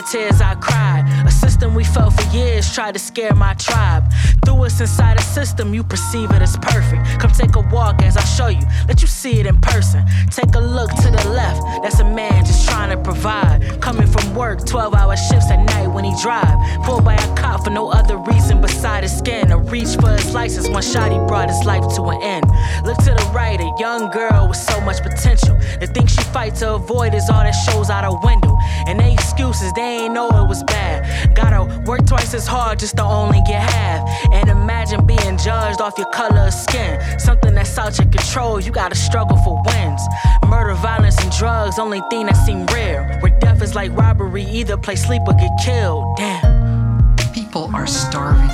the 0.00 0.06
tears 0.06 0.40
I 0.40 0.54
cried. 0.54 1.04
A 1.26 1.30
system 1.30 1.74
we 1.74 1.84
felt 1.84 2.14
for 2.14 2.36
years 2.36 2.72
tried 2.72 2.94
to 2.94 2.98
scare 2.98 3.34
my 3.34 3.54
tribe. 3.54 4.04
Threw 4.44 4.64
us 4.64 4.80
inside 4.80 5.18
a 5.18 5.22
system, 5.22 5.74
you 5.74 5.84
perceive 5.84 6.30
it 6.30 6.42
as 6.42 6.56
perfect. 6.56 7.20
Come 7.20 7.30
take 7.32 7.56
a 7.56 7.60
walk 7.60 8.02
as 8.02 8.16
I 8.16 8.24
show 8.24 8.48
you, 8.48 8.66
let 8.88 9.02
you 9.02 9.08
see 9.08 9.40
it 9.40 9.46
in 9.46 9.60
person. 9.60 10.04
Take 10.30 10.54
a 10.54 10.60
look 10.60 10.90
to 11.02 11.10
the 11.10 11.28
left, 11.30 11.60
that's 11.82 12.00
a 12.00 12.04
man 12.04 12.44
just 12.44 12.68
trying 12.68 12.90
to 12.96 13.02
provide. 13.02 13.80
Coming 13.80 14.06
from 14.06 14.34
work, 14.34 14.64
12 14.64 14.94
hour 14.94 15.16
shifts 15.16 15.50
at 15.50 15.62
night 15.66 15.88
when 15.88 16.04
he 16.04 16.14
drive. 16.22 16.56
Pulled 16.84 17.04
by 17.04 17.14
a 17.14 17.36
cop 17.36 17.64
for 17.64 17.70
no 17.70 17.90
other 17.90 18.16
reason 18.16 18.60
beside 18.60 19.02
his 19.02 19.16
skin. 19.16 19.52
A 19.52 19.58
reach 19.58 19.96
for 20.00 20.10
his 20.10 20.32
license, 20.32 20.68
one 20.68 20.82
shot 20.82 21.12
he 21.12 21.18
brought 21.18 21.50
his 21.50 21.64
life 21.64 21.84
to 21.96 22.02
an 22.04 22.22
end. 22.22 22.46
Look 22.84 22.96
to 22.98 23.12
the 23.12 23.30
right, 23.34 23.60
a 23.60 23.70
young 23.78 24.10
girl 24.10 24.48
with 24.48 24.56
so 24.56 24.80
much 24.80 25.02
potential. 25.02 25.58
The 25.80 25.86
thing 25.86 26.06
she 26.06 26.20
fight 26.24 26.56
to 26.56 26.74
avoid 26.74 27.14
is 27.14 27.30
all 27.30 27.42
that 27.42 27.52
shows 27.52 27.88
out 27.88 28.04
her 28.04 28.18
window. 28.22 28.54
And 28.86 29.00
they 29.00 29.14
excuses, 29.14 29.72
they 29.72 30.04
ain't 30.04 30.12
know 30.12 30.28
it 30.28 30.46
was 30.46 30.62
bad. 30.64 31.34
Gotta 31.34 31.64
work 31.86 32.06
twice 32.06 32.34
as 32.34 32.46
hard 32.46 32.78
just 32.78 32.98
to 32.98 33.02
only 33.02 33.40
get 33.46 33.62
half. 33.62 34.06
And 34.30 34.50
imagine 34.50 35.06
being 35.06 35.38
judged 35.38 35.80
off 35.80 35.96
your 35.96 36.10
color 36.10 36.48
of 36.48 36.52
skin. 36.52 37.00
Something 37.18 37.54
that's 37.54 37.78
out 37.78 37.96
your 37.96 38.08
control, 38.08 38.60
you 38.60 38.72
gotta 38.72 38.94
struggle 38.94 39.38
for 39.38 39.62
wins. 39.64 40.02
Murder, 40.46 40.74
violence, 40.74 41.16
and 41.22 41.32
drugs, 41.32 41.78
only 41.78 42.02
thing 42.10 42.26
that 42.26 42.36
seem 42.36 42.66
rare. 42.66 43.18
Where 43.20 43.38
death 43.38 43.62
is 43.62 43.74
like 43.74 43.90
robbery, 43.96 44.44
either 44.44 44.76
play 44.76 44.96
sleep 44.96 45.22
or 45.26 45.32
get 45.32 45.50
killed. 45.64 46.04
Damn. 46.18 47.16
People 47.32 47.70
are 47.74 47.86
starving. 47.86 48.48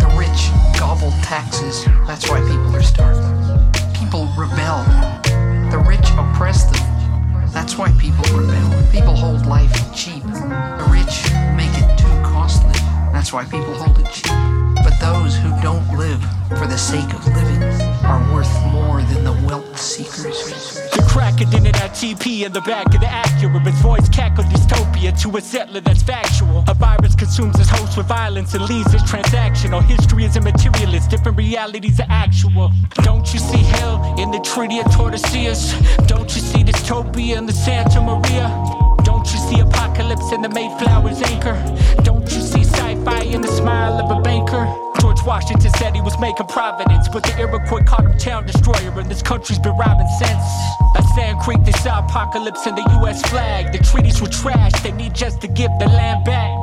The 0.00 0.14
rich 0.18 0.78
gobble 0.78 1.12
taxes. 1.22 1.86
That's 2.06 2.28
why 2.28 2.40
people 2.40 2.76
are 2.76 2.82
starving. 2.82 3.72
People 3.94 4.28
rebel. 4.36 5.15
The 5.70 5.78
rich 5.86 6.08
oppress 6.16 6.64
them. 6.64 7.50
That's 7.52 7.76
why 7.76 7.90
people 7.98 8.24
rebel. 8.38 8.90
People 8.92 9.16
hold 9.16 9.46
life 9.46 9.72
cheap. 9.94 10.22
The 10.22 10.88
rich 10.90 11.32
make 11.56 11.74
it 11.74 11.98
too 11.98 12.06
costly. 12.22 12.72
That's 13.12 13.32
why 13.32 13.44
people 13.44 13.74
hold 13.74 13.98
it 13.98 14.10
cheap. 14.12 14.55
Those 15.00 15.36
who 15.36 15.50
don't 15.62 15.86
live 15.96 16.22
for 16.48 16.66
the 16.66 16.76
sake 16.76 17.12
of 17.12 17.26
living 17.26 17.62
are 18.04 18.20
worth 18.32 18.52
more 18.72 19.02
than 19.02 19.24
the 19.24 19.32
wealth 19.46 19.78
seekers. 19.78 20.74
The 20.94 21.06
cracker 21.08 21.44
did 21.44 21.64
that 21.74 21.92
TP 21.92 22.44
in 22.46 22.52
the 22.52 22.60
back 22.62 22.86
of 22.86 23.00
the 23.00 23.06
Acura. 23.06 23.60
His 23.64 23.80
voice 23.80 24.08
cackled 24.08 24.46
dystopia 24.46 25.18
to 25.22 25.36
a 25.36 25.40
settler 25.40 25.80
that's 25.80 26.02
factual. 26.02 26.64
A 26.68 26.74
virus 26.74 27.14
consumes 27.14 27.58
his 27.58 27.68
host 27.68 27.96
with 27.96 28.06
violence 28.06 28.54
and 28.54 28.68
leaves 28.68 28.94
it 28.94 29.02
transactional. 29.02 29.82
History 29.82 30.24
is 30.24 30.36
immaterialist, 30.36 31.10
different 31.10 31.36
realities 31.36 32.00
are 32.00 32.06
actual. 32.08 32.70
Don't 33.02 33.32
you 33.32 33.40
see 33.40 33.62
hell 33.76 34.18
in 34.18 34.30
the 34.30 34.40
Treaty 34.40 34.78
of 34.78 34.86
Tordesillas? 34.86 35.74
Don't 36.06 36.34
you 36.34 36.40
see 36.40 36.64
dystopia 36.64 37.36
in 37.36 37.46
the 37.46 37.52
Santa 37.52 38.00
Maria? 38.00 38.48
Don't 39.04 39.26
you 39.32 39.38
see 39.48 39.60
apocalypse 39.60 40.32
in 40.32 40.42
the 40.42 40.48
Mayflower's 40.48 41.22
anchor? 41.22 41.56
Don't 42.02 42.24
you 42.32 42.40
see 42.40 42.64
sci-fi 43.06 43.24
in 43.24 43.40
the 43.40 43.48
smile 43.48 44.00
of 44.00 44.10
a 44.10 44.20
banker? 44.20 44.66
George 45.00 45.22
Washington 45.24 45.70
said 45.78 45.94
he 45.94 46.00
was 46.00 46.18
making 46.18 46.46
Providence, 46.46 47.08
but 47.08 47.22
the 47.22 47.38
Iroquois 47.38 47.84
called 47.84 48.10
him 48.10 48.18
town 48.18 48.46
destroyer, 48.46 48.98
and 48.98 49.08
this 49.10 49.22
country's 49.22 49.58
been 49.58 49.76
robbing 49.76 50.08
since. 50.18 50.44
At 50.96 51.04
Sand 51.14 51.38
Creek, 51.40 51.64
they 51.64 51.72
saw 51.72 52.00
apocalypse 52.00 52.66
and 52.66 52.76
the 52.76 52.98
U.S. 53.00 53.22
flag. 53.28 53.72
The 53.72 53.78
treaties 53.78 54.20
were 54.20 54.28
trash, 54.28 54.72
they 54.82 54.92
need 54.92 55.14
just 55.14 55.40
to 55.42 55.48
give 55.48 55.70
the 55.78 55.86
land 55.86 56.24
back. 56.24 56.56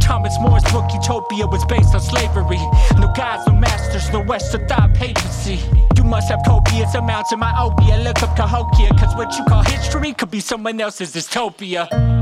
Thomas 0.00 0.36
More's 0.40 0.64
book 0.64 0.84
Utopia 0.92 1.46
was 1.46 1.64
based 1.66 1.94
on 1.94 2.00
slavery. 2.00 2.60
No 2.98 3.12
gods, 3.16 3.46
no 3.46 3.54
masters, 3.54 4.10
no 4.12 4.22
Western 4.22 4.66
thought 4.68 4.94
papacy. 4.94 5.58
You 5.96 6.04
must 6.04 6.28
have 6.28 6.40
copious 6.46 6.94
amounts 6.94 7.32
of 7.32 7.38
myopia. 7.38 7.98
Look 7.98 8.22
up 8.22 8.36
Cahokia, 8.36 8.90
cause 8.98 9.16
what 9.16 9.36
you 9.36 9.44
call 9.44 9.62
history 9.62 10.12
could 10.12 10.30
be 10.30 10.40
someone 10.40 10.80
else's 10.80 11.12
dystopia. 11.14 12.17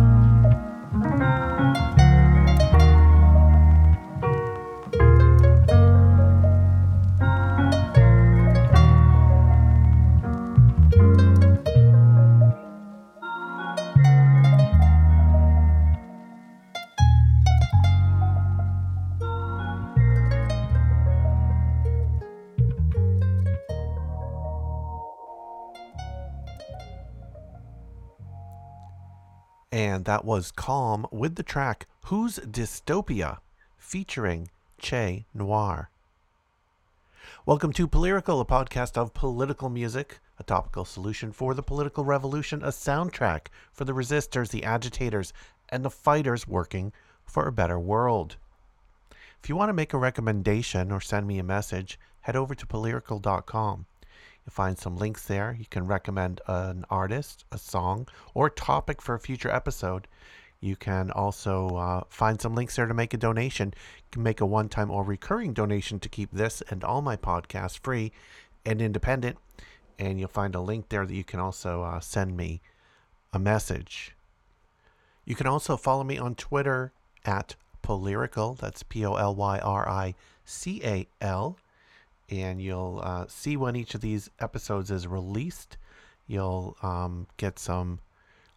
That 30.06 30.25
was 30.25 30.53
Calm 30.53 31.05
with 31.11 31.34
the 31.34 31.43
track 31.43 31.89
Who's 32.05 32.39
Dystopia 32.39 33.39
featuring 33.77 34.49
Che 34.78 35.27
Noir. 35.34 35.91
Welcome 37.44 37.72
to 37.72 37.89
Polyrical, 37.89 38.41
a 38.41 38.45
podcast 38.45 38.97
of 38.97 39.15
political 39.15 39.69
music, 39.69 40.21
a 40.39 40.45
topical 40.45 40.84
solution 40.84 41.33
for 41.33 41.55
the 41.55 41.62
political 41.62 42.05
revolution, 42.05 42.62
a 42.62 42.69
soundtrack 42.69 43.49
for 43.72 43.84
the 43.84 43.95
resistors, 43.95 44.50
the 44.50 44.62
agitators, 44.62 45.33
and 45.71 45.84
the 45.84 45.91
fighters 45.91 46.47
working 46.47 46.93
for 47.25 47.49
a 47.49 47.53
better 47.53 47.78
world. 47.78 48.37
If 49.43 49.49
you 49.49 49.56
want 49.56 49.71
to 49.71 49.75
make 49.75 49.93
a 49.93 49.99
recommendation 49.99 50.93
or 50.93 51.00
send 51.00 51.27
me 51.27 51.41
a 51.41 51.45
message, 51.45 51.99
head 52.21 52.37
over 52.37 52.55
to 52.55 52.65
polyrical.com. 52.65 53.87
Find 54.49 54.79
some 54.79 54.97
links 54.97 55.27
there. 55.27 55.57
You 55.59 55.67
can 55.69 55.87
recommend 55.87 56.41
an 56.47 56.84
artist, 56.89 57.45
a 57.51 57.59
song, 57.59 58.07
or 58.33 58.49
topic 58.49 59.03
for 59.03 59.15
a 59.15 59.21
future 59.21 59.51
episode. 59.51 60.07
You 60.61 60.77
can 60.77 61.11
also 61.11 61.69
uh, 61.77 62.05
find 62.09 62.41
some 62.41 62.55
links 62.55 62.77
there 62.77 62.87
to 62.87 62.95
make 62.95 63.12
a 63.12 63.19
donation. 63.19 63.75
You 63.77 64.05
can 64.12 64.23
make 64.23 64.41
a 64.41 64.47
one 64.47 64.69
time 64.69 64.91
or 64.91 65.03
recurring 65.03 65.53
donation 65.53 65.99
to 66.01 66.09
keep 66.09 66.31
this 66.31 66.62
and 66.71 66.83
all 66.84 67.03
my 67.03 67.17
podcasts 67.17 67.79
free 67.79 68.12
and 68.65 68.81
independent. 68.81 69.37
And 69.99 70.19
you'll 70.19 70.29
find 70.29 70.55
a 70.55 70.61
link 70.61 70.89
there 70.89 71.07
that 71.07 71.15
you 71.15 71.25
can 71.25 71.41
also 71.41 71.83
uh, 71.83 72.01
send 72.01 72.37
me 72.37 72.61
a 73.33 73.39
message. 73.39 74.17
You 75.25 75.34
can 75.34 75.47
also 75.47 75.77
follow 75.77 76.05
me 76.05 76.19
on 76.19 76.34
Twitter 76.37 76.93
at 77.25 77.57
Polyrical. 77.83 78.57
That's 78.59 78.83
P 78.83 79.05
O 79.05 79.15
L 79.15 79.34
Y 79.34 79.59
R 79.59 79.89
I 79.89 80.15
C 80.45 80.81
A 80.84 81.09
L 81.21 81.59
and 82.29 82.61
you'll 82.61 83.01
uh, 83.03 83.27
see 83.29 83.57
when 83.57 83.77
each 83.77 83.95
of 83.95 84.01
these 84.01 84.31
episodes 84.41 84.91
is 84.91 85.07
released. 85.07 85.77
You'll 86.27 86.77
um, 86.83 87.27
get 87.37 87.59
some 87.59 88.01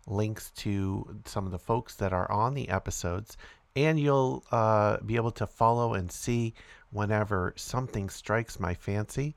links 0.08 0.52
to 0.52 1.22
some 1.26 1.46
of 1.46 1.52
the 1.52 1.60
folks 1.60 1.96
that 1.96 2.14
are 2.14 2.32
on 2.32 2.56
the 2.56 2.70
episodes, 2.70 3.38
and 3.76 4.00
you'll 4.00 4.44
uh, 4.52 4.98
be 5.06 5.16
able 5.16 5.32
to 5.32 5.46
follow 5.46 5.94
and 5.94 6.12
see 6.12 6.54
whenever 6.92 7.54
something 7.56 8.10
strikes 8.10 8.60
my 8.60 8.74
fancy 8.74 9.36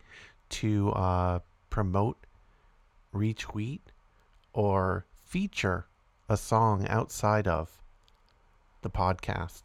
to 0.49 0.91
uh, 0.93 1.39
promote, 1.69 2.27
retweet, 3.15 3.81
or 4.55 5.05
feature 5.25 5.87
a 6.29 6.37
song 6.37 6.87
outside 6.89 7.47
of 7.47 7.83
the 8.81 8.91
podcast. 8.91 9.65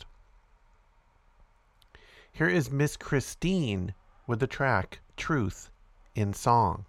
Here 2.31 2.49
is 2.49 2.69
Miss 2.69 2.97
Christine 2.97 3.93
with 4.27 4.39
the 4.41 4.47
track 4.47 4.99
Truth 5.15 5.71
in 6.13 6.33
Song. 6.33 6.85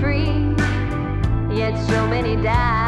Free, 0.00 0.54
yet 1.54 1.76
so 1.88 2.06
many 2.06 2.36
die. 2.36 2.85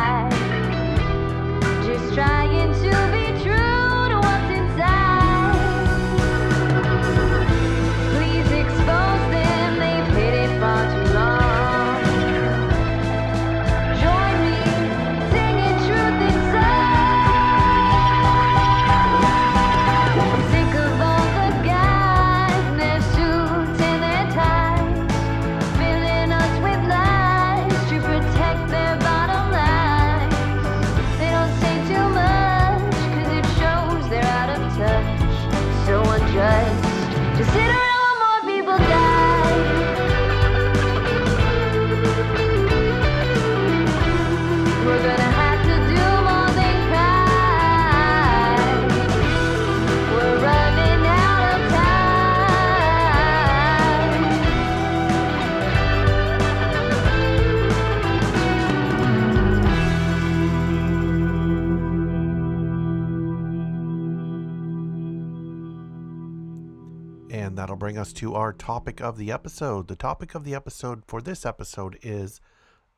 Us 68.09 68.13
to 68.15 68.35
our 68.35 68.55
topic 68.55 69.03
of 69.03 69.19
the 69.19 69.31
episode. 69.31 69.87
The 69.87 69.95
topic 69.95 70.35
of 70.35 70.43
the 70.43 70.55
episode 70.55 71.03
for 71.07 71.21
this 71.21 71.45
episode 71.45 71.99
is 72.01 72.41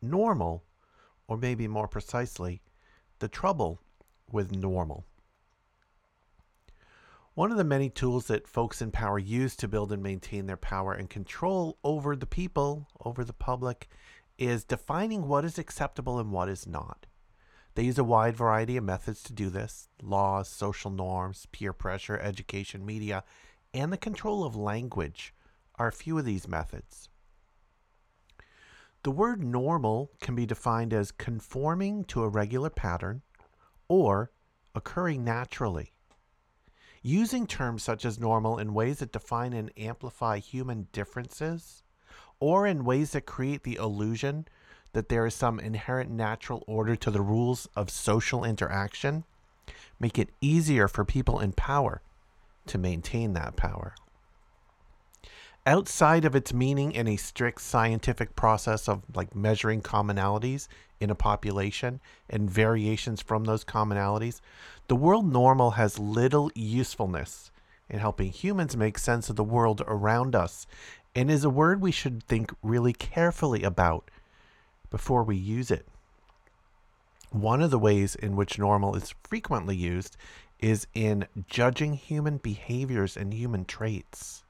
normal, 0.01 0.63
or 1.27 1.37
maybe 1.37 1.67
more 1.67 1.89
precisely, 1.89 2.63
the 3.19 3.27
trouble 3.27 3.81
with 4.31 4.53
normal. 4.53 5.05
One 7.35 7.51
of 7.51 7.57
the 7.57 7.65
many 7.65 7.91
tools 7.91 8.29
that 8.29 8.47
folks 8.47 8.81
in 8.81 8.93
power 8.93 9.19
use 9.19 9.57
to 9.57 9.67
build 9.67 9.91
and 9.91 10.01
maintain 10.01 10.47
their 10.47 10.57
power 10.57 10.93
and 10.93 11.11
control 11.11 11.77
over 11.83 12.15
the 12.15 12.27
people, 12.27 12.87
over 13.05 13.25
the 13.25 13.33
public, 13.33 13.89
is 14.39 14.63
defining 14.63 15.27
what 15.27 15.45
is 15.45 15.59
acceptable 15.59 16.21
and 16.21 16.31
what 16.31 16.49
is 16.49 16.69
not. 16.69 17.07
They 17.75 17.83
use 17.83 17.99
a 17.99 18.05
wide 18.05 18.37
variety 18.37 18.77
of 18.77 18.85
methods 18.85 19.25
to 19.25 19.33
do 19.33 19.51
this 19.51 19.89
laws, 20.01 20.49
social 20.49 20.93
norms, 20.93 21.49
peer 21.51 21.73
pressure, 21.73 22.19
education, 22.19 22.87
media, 22.87 23.25
and 23.73 23.93
the 23.93 23.97
control 23.97 24.45
of 24.45 24.57
language 24.57 25.33
are 25.77 25.89
a 25.89 25.93
few 25.93 26.19
of 26.19 26.25
these 26.25 26.49
methods. 26.49 27.09
The 29.03 29.11
word 29.11 29.43
normal 29.43 30.11
can 30.21 30.35
be 30.35 30.45
defined 30.45 30.93
as 30.93 31.11
conforming 31.11 32.05
to 32.05 32.23
a 32.23 32.29
regular 32.29 32.69
pattern 32.69 33.23
or 33.89 34.31
occurring 34.75 35.25
naturally. 35.25 35.93
Using 37.03 37.47
terms 37.47 37.83
such 37.83 38.05
as 38.05 38.21
normal 38.21 38.59
in 38.59 38.75
ways 38.75 38.99
that 38.99 39.13
define 39.13 39.55
and 39.55 39.73
amplify 39.79 40.39
human 40.39 40.89
differences, 40.93 41.83
or 42.41 42.67
in 42.67 42.85
ways 42.85 43.13
that 43.13 43.25
create 43.25 43.63
the 43.63 43.77
illusion 43.77 44.47
that 44.93 45.09
there 45.09 45.25
is 45.25 45.35
some 45.35 45.59
inherent 45.59 46.11
natural 46.11 46.63
order 46.67 46.97
to 46.97 47.11
the 47.11 47.23
rules 47.23 47.67
of 47.75 47.89
social 47.89 48.45
interaction, 48.45 49.25
make 49.99 50.19
it 50.19 50.31
easier 50.43 50.89
for 50.89 51.05
people 51.05 51.41
in 51.41 51.53
power 51.53 52.03
to 52.71 52.79
maintain 52.79 53.35
that 53.35 53.57
power. 53.57 53.95
Outside 55.67 56.25
of 56.25 56.35
its 56.35 56.55
meaning 56.55 56.93
in 56.93 57.07
a 57.07 57.17
strict 57.17 57.61
scientific 57.61 58.35
process 58.35 58.89
of 58.89 59.03
like 59.15 59.35
measuring 59.35 59.83
commonalities 59.83 60.69
in 61.01 61.11
a 61.11 61.15
population 61.15 62.01
and 62.31 62.51
variations 62.51 63.21
from 63.21 63.45
those 63.45 63.65
commonalities, 63.65 64.41
the 64.89 64.97
world 64.97 65.31
normal 65.31 65.73
has 65.73 65.99
little 65.99 66.51
usefulness 66.55 67.51
in 67.91 67.99
helping 67.99 68.31
humans 68.31 68.77
make 68.77 68.99
sense 68.99 69.29
of 69.29 69.37
the 69.37 69.45
world 69.45 69.83
around 69.87 70.35
us 70.35 70.67
and 71.15 71.31
is 71.31 71.45
a 71.45 71.51
word 71.51 71.81
we 71.81 71.91
should 71.91 72.23
think 72.23 72.53
really 72.63 72.93
carefully 72.93 73.63
about 73.63 74.11
before 74.91 75.25
we 75.25 75.37
use 75.37 75.71
it. 75.71 75.87
One 77.31 77.61
of 77.61 77.71
the 77.71 77.79
ways 77.79 78.15
in 78.15 78.35
which 78.35 78.59
normal 78.59 78.97
is 78.97 79.15
frequently 79.25 79.77
used 79.77 80.17
is 80.63 80.87
in 80.95 81.27
judging 81.49 81.95
human 81.95 82.39
behaviors 82.39 83.17
and 83.17 83.35
human 83.35 83.65
traits. 83.65 84.45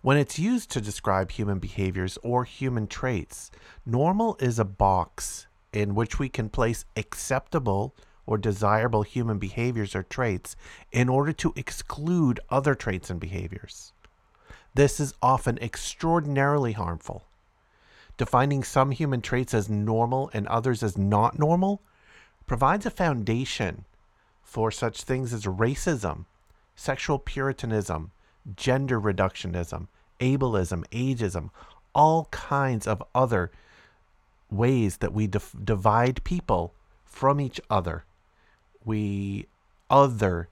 When 0.00 0.16
it's 0.16 0.38
used 0.38 0.70
to 0.72 0.80
describe 0.80 1.30
human 1.30 1.60
behaviors 1.60 2.18
or 2.22 2.44
human 2.44 2.88
traits, 2.88 3.50
normal 3.86 4.36
is 4.40 4.58
a 4.58 4.64
box 4.64 5.46
in 5.72 5.94
which 5.94 6.18
we 6.18 6.28
can 6.28 6.48
place 6.48 6.84
acceptable 6.96 7.94
or 8.26 8.36
desirable 8.38 9.02
human 9.02 9.38
behaviors 9.38 9.94
or 9.94 10.02
traits 10.02 10.56
in 10.90 11.08
order 11.08 11.32
to 11.32 11.52
exclude 11.56 12.40
other 12.50 12.74
traits 12.74 13.10
and 13.10 13.20
behaviors. 13.20 13.92
This 14.74 14.98
is 14.98 15.14
often 15.22 15.58
extraordinarily 15.58 16.72
harmful. 16.72 17.24
Defining 18.16 18.64
some 18.64 18.90
human 18.90 19.20
traits 19.20 19.54
as 19.54 19.68
normal 19.68 20.30
and 20.32 20.46
others 20.48 20.82
as 20.82 20.96
not 20.96 21.38
normal 21.38 21.80
provides 22.46 22.86
a 22.86 22.90
foundation 22.90 23.84
for 24.52 24.70
such 24.70 25.00
things 25.00 25.32
as 25.32 25.46
racism, 25.46 26.26
sexual 26.76 27.18
puritanism, 27.18 28.10
gender 28.54 29.00
reductionism, 29.00 29.88
ableism, 30.20 30.86
ageism, 30.90 31.48
all 31.94 32.26
kinds 32.26 32.86
of 32.86 33.02
other 33.14 33.50
ways 34.50 34.98
that 34.98 35.14
we 35.14 35.26
divide 35.26 36.22
people 36.24 36.74
from 37.02 37.40
each 37.40 37.62
other. 37.70 38.04
We 38.84 39.46
other 39.88 40.50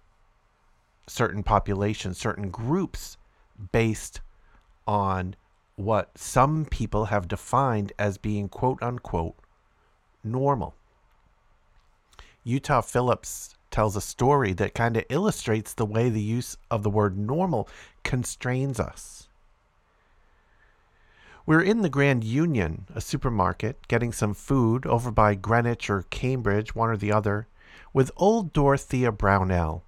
certain 1.06 1.42
populations, 1.42 2.16
certain 2.16 2.48
groups 2.48 3.18
based 3.70 4.22
on 4.86 5.36
what 5.76 6.16
some 6.16 6.64
people 6.64 7.06
have 7.06 7.28
defined 7.28 7.92
as 7.98 8.16
being 8.16 8.48
quote 8.48 8.82
unquote 8.82 9.36
normal. 10.24 10.74
Utah 12.42 12.80
Phillips 12.80 13.56
tells 13.70 13.96
a 13.96 14.00
story 14.00 14.52
that 14.54 14.74
kind 14.74 14.96
of 14.96 15.04
illustrates 15.08 15.74
the 15.74 15.86
way 15.86 16.08
the 16.08 16.20
use 16.20 16.56
of 16.70 16.82
the 16.82 16.90
word 16.90 17.16
normal 17.16 17.68
constrains 18.02 18.80
us. 18.80 19.28
We're 21.46 21.62
in 21.62 21.80
the 21.82 21.88
Grand 21.88 22.22
Union, 22.22 22.86
a 22.94 23.00
supermarket, 23.00 23.88
getting 23.88 24.12
some 24.12 24.34
food 24.34 24.86
over 24.86 25.10
by 25.10 25.34
Greenwich 25.34 25.90
or 25.90 26.04
Cambridge, 26.10 26.74
one 26.74 26.90
or 26.90 26.96
the 26.96 27.12
other, 27.12 27.48
with 27.92 28.12
old 28.16 28.52
Dorothea 28.52 29.10
Brownell, 29.10 29.82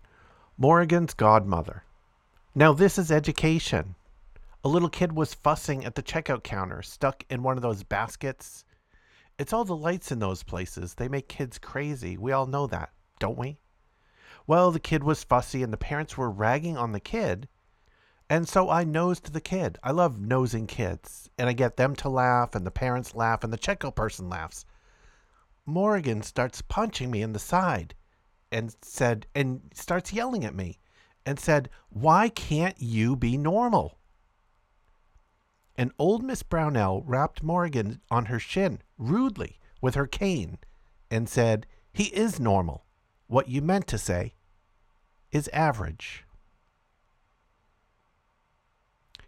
Morrigan's 0.59 1.15
godmother. 1.15 1.85
Now, 2.55 2.73
this 2.73 2.99
is 2.99 3.13
education. 3.13 3.95
A 4.65 4.69
little 4.69 4.89
kid 4.89 5.13
was 5.13 5.35
fussing 5.35 5.85
at 5.85 5.95
the 5.95 6.03
checkout 6.03 6.43
counter, 6.43 6.83
stuck 6.83 7.25
in 7.31 7.43
one 7.43 7.57
of 7.57 7.63
those 7.63 7.83
baskets. 7.83 8.65
It's 9.39 9.53
all 9.53 9.65
the 9.65 9.77
lights 9.77 10.13
in 10.13 10.19
those 10.19 10.43
places. 10.43 10.95
They 10.95 11.09
make 11.09 11.29
kids 11.29 11.59
crazy. 11.59 12.17
We 12.17 12.33
all 12.33 12.47
know 12.47 12.67
that, 12.67 12.91
don't 13.19 13.39
we? 13.39 13.59
Well, 14.47 14.71
the 14.71 14.81
kid 14.81 15.05
was 15.05 15.25
fussy 15.25 15.63
and 15.63 15.73
the 15.73 15.77
parents 15.79 16.17
were 16.17 16.31
ragging 16.31 16.77
on 16.77 16.93
the 16.93 17.01
kid. 17.01 17.49
And 18.29 18.49
so 18.49 18.71
I 18.71 18.85
nosed 18.85 19.33
the 19.33 19.41
kid. 19.41 19.79
I 19.83 19.91
love 19.91 20.21
nosing 20.21 20.67
kids. 20.67 21.31
And 21.39 21.49
I 21.49 21.53
get 21.53 21.77
them 21.77 21.95
to 21.97 22.09
laugh 22.09 22.55
and 22.55 22.67
the 22.67 22.71
parents 22.71 23.15
laugh 23.15 23.45
and 23.45 23.53
the 23.53 23.59
checkout 23.59 23.95
person 23.95 24.29
laughs. 24.29 24.65
Morgan 25.65 26.23
starts 26.23 26.63
punching 26.63 27.11
me 27.11 27.23
in 27.23 27.33
the 27.33 27.39
side 27.39 27.95
and 28.51 28.75
said, 28.83 29.27
and 29.35 29.71
starts 29.75 30.13
yelling 30.13 30.45
at 30.45 30.55
me 30.55 30.79
and 31.25 31.39
said, 31.39 31.71
Why 31.89 32.29
can't 32.29 32.81
you 32.81 33.17
be 33.17 33.37
normal? 33.37 33.99
And 35.77 35.93
old 35.99 36.23
Miss 36.23 36.43
Brownell 36.43 37.03
rapped 37.07 37.43
Morgan 37.43 38.01
on 38.11 38.27
her 38.27 38.39
shin 38.39 38.81
rudely 38.99 39.59
with 39.81 39.95
her 39.95 40.07
cane 40.07 40.59
and 41.11 41.29
said, 41.29 41.67
He 41.93 42.05
is 42.05 42.39
normal. 42.39 42.85
What 43.33 43.49
you 43.49 43.63
meant 43.63 43.87
to 43.87 43.97
say 43.97 44.35
is 45.31 45.49
average. 45.55 46.27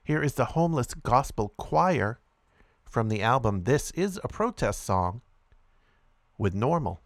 Here 0.03 0.23
is 0.23 0.35
the 0.35 0.45
Homeless 0.45 0.93
Gospel 0.93 1.55
Choir 1.57 2.21
from 2.85 3.09
the 3.09 3.23
album 3.23 3.65
This 3.65 3.93
Is 3.93 4.21
a 4.23 4.29
Protest 4.29 4.85
Song 4.85 5.23
with 6.37 6.55
Normal. 6.55 7.01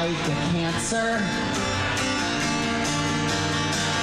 Like 0.00 0.28
a 0.28 0.34
cancer. 0.52 1.20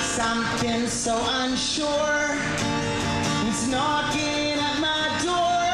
Something 0.03 0.87
so 0.87 1.17
unsure 1.41 2.37
was 3.45 3.67
knocking 3.67 4.59
at 4.67 4.77
my 4.79 5.05
door. 5.25 5.73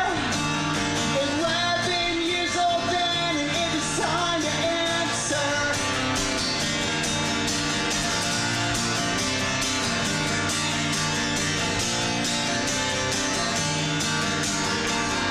Eleven 1.25 2.21
years 2.21 2.55
old 2.55 2.83
then, 2.93 3.35
and 3.43 3.51
it 3.63 3.69
was 3.75 3.99
time 3.99 4.41
to 4.47 4.53
answer. 4.87 5.51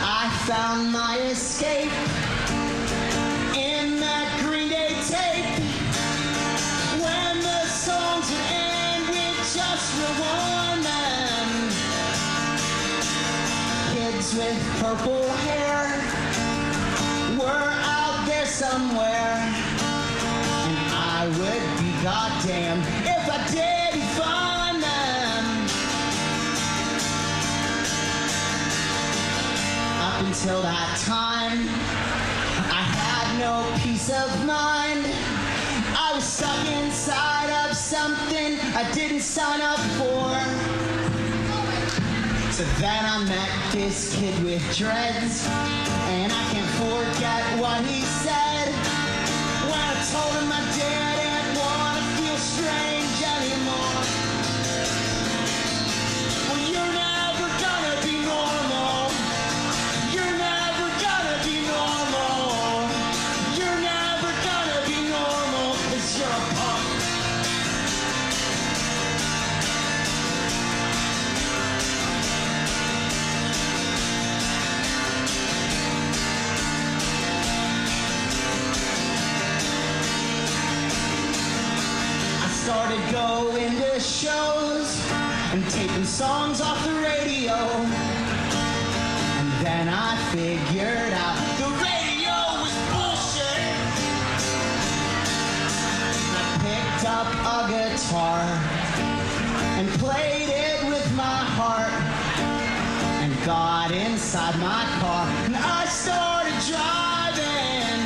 I 0.04 0.28
found 0.46 0.92
my 0.92 1.16
escape 1.30 2.11
purple 14.96 15.28
hair 15.46 15.86
were 17.38 17.70
out 17.80 18.26
there 18.26 18.44
somewhere, 18.44 19.36
and 20.68 20.76
I 20.92 21.28
would 21.38 21.66
be 21.80 21.90
goddamn 22.02 22.78
if 23.14 23.24
I 23.30 23.38
didn't 23.50 24.08
find 24.20 24.82
them. 24.82 25.44
Up 30.06 30.26
until 30.26 30.60
that 30.60 31.00
time, 31.06 31.60
I 32.70 32.82
had 32.98 33.38
no 33.38 33.64
peace 33.82 34.10
of 34.10 34.44
mind. 34.44 35.06
I 35.96 36.12
was 36.14 36.24
stuck 36.24 36.66
inside 36.68 37.50
of 37.64 37.74
something 37.74 38.60
I 38.76 38.90
didn't 38.92 39.22
sign 39.22 39.62
up 39.62 39.80
for. 39.96 40.61
So 42.52 42.64
then 42.82 43.02
I 43.06 43.24
met 43.24 43.72
this 43.72 44.14
kid 44.14 44.44
with 44.44 44.60
dreads, 44.76 45.48
and 45.48 46.30
I 46.30 46.44
can't 46.52 46.68
forget 46.76 47.58
what 47.58 47.82
he 47.86 48.11
inside 104.32 104.58
my 104.60 104.82
car 104.98 105.26
and 105.44 105.54
I 105.54 105.84
started 105.84 106.56
driving. 106.64 108.00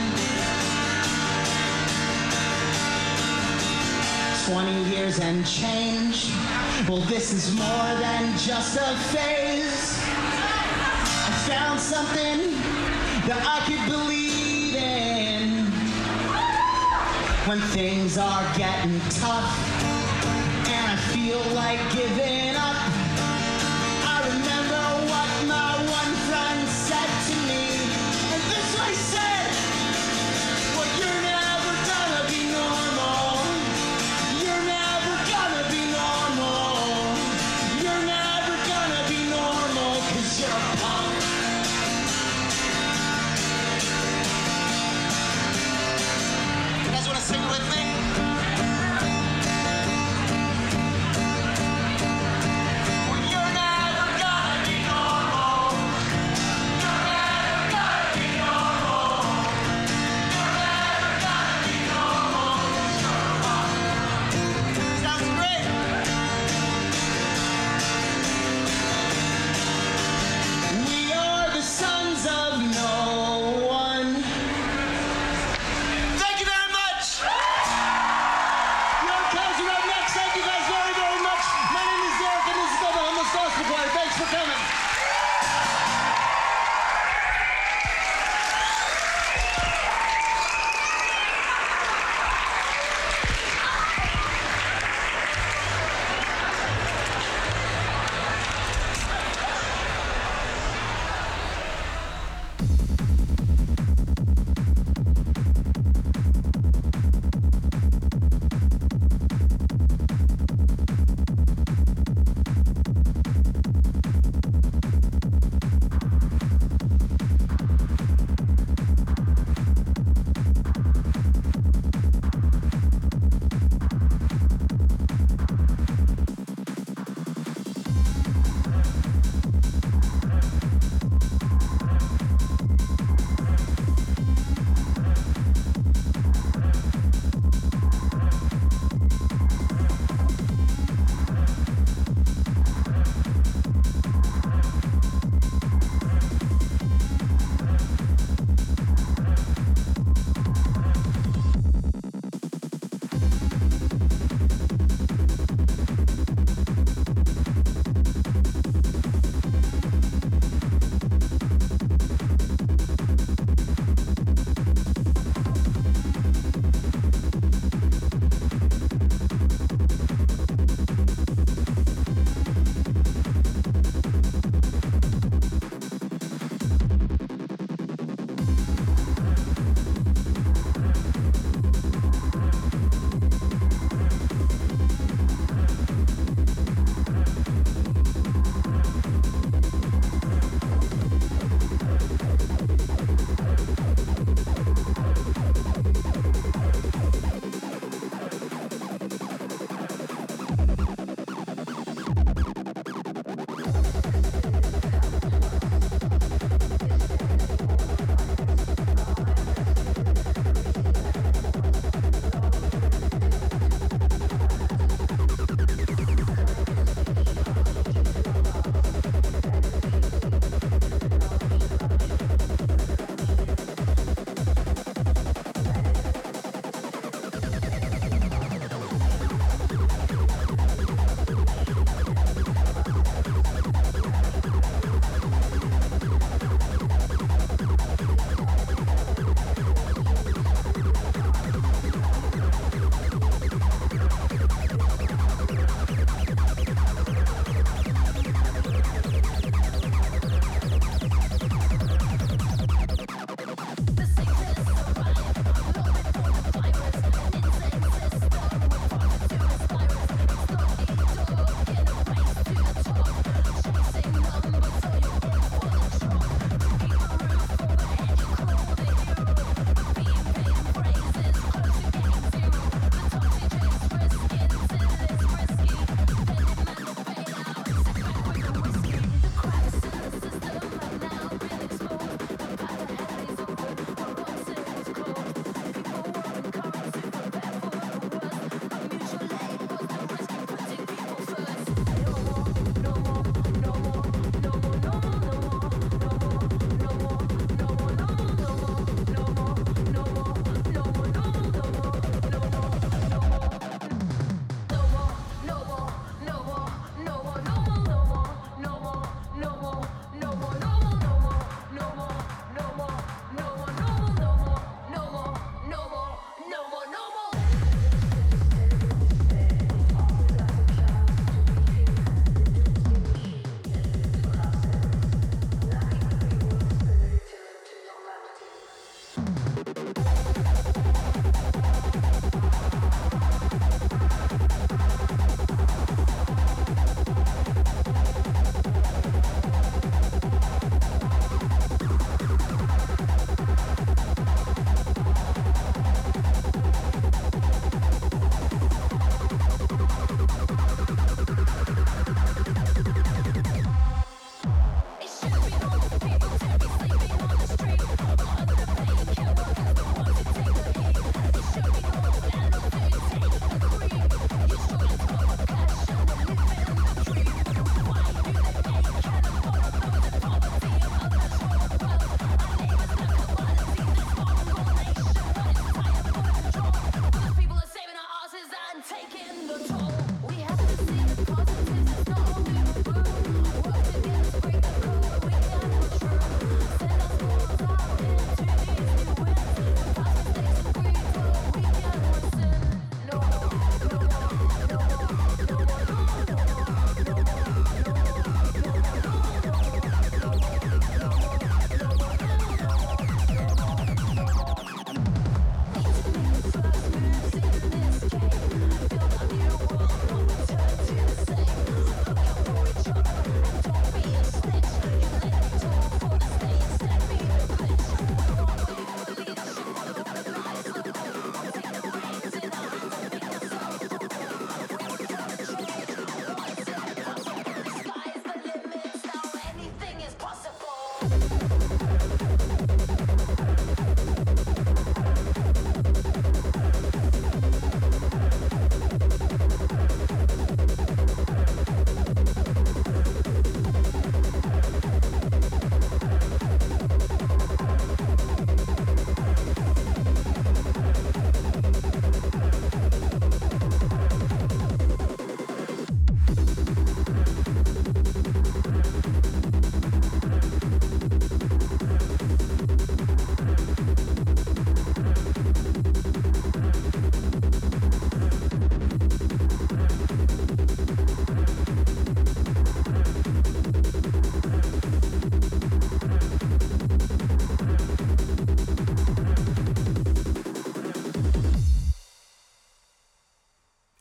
20 4.51 4.91
years 4.91 5.21
and 5.21 5.47
change. 5.47 6.33
Well, 6.89 7.03
this 7.03 7.33
is 7.33 7.55
more 7.55 7.91
than 8.03 8.37
just 8.39 8.77
a 8.77 8.97
phase. 9.15 10.01
I 11.23 11.47
found 11.47 11.79
something 11.79 12.51
that 13.29 13.43
I 13.47 13.61
could 13.69 13.89
believe 13.89 14.75
in. 14.75 15.67
When 17.47 17.61
things 17.71 18.19
are 18.19 18.43
getting 18.59 18.99
tough 19.11 19.47
and 20.67 20.91
I 20.91 20.97
feel 21.13 21.39
like 21.55 21.79
giving 21.93 22.46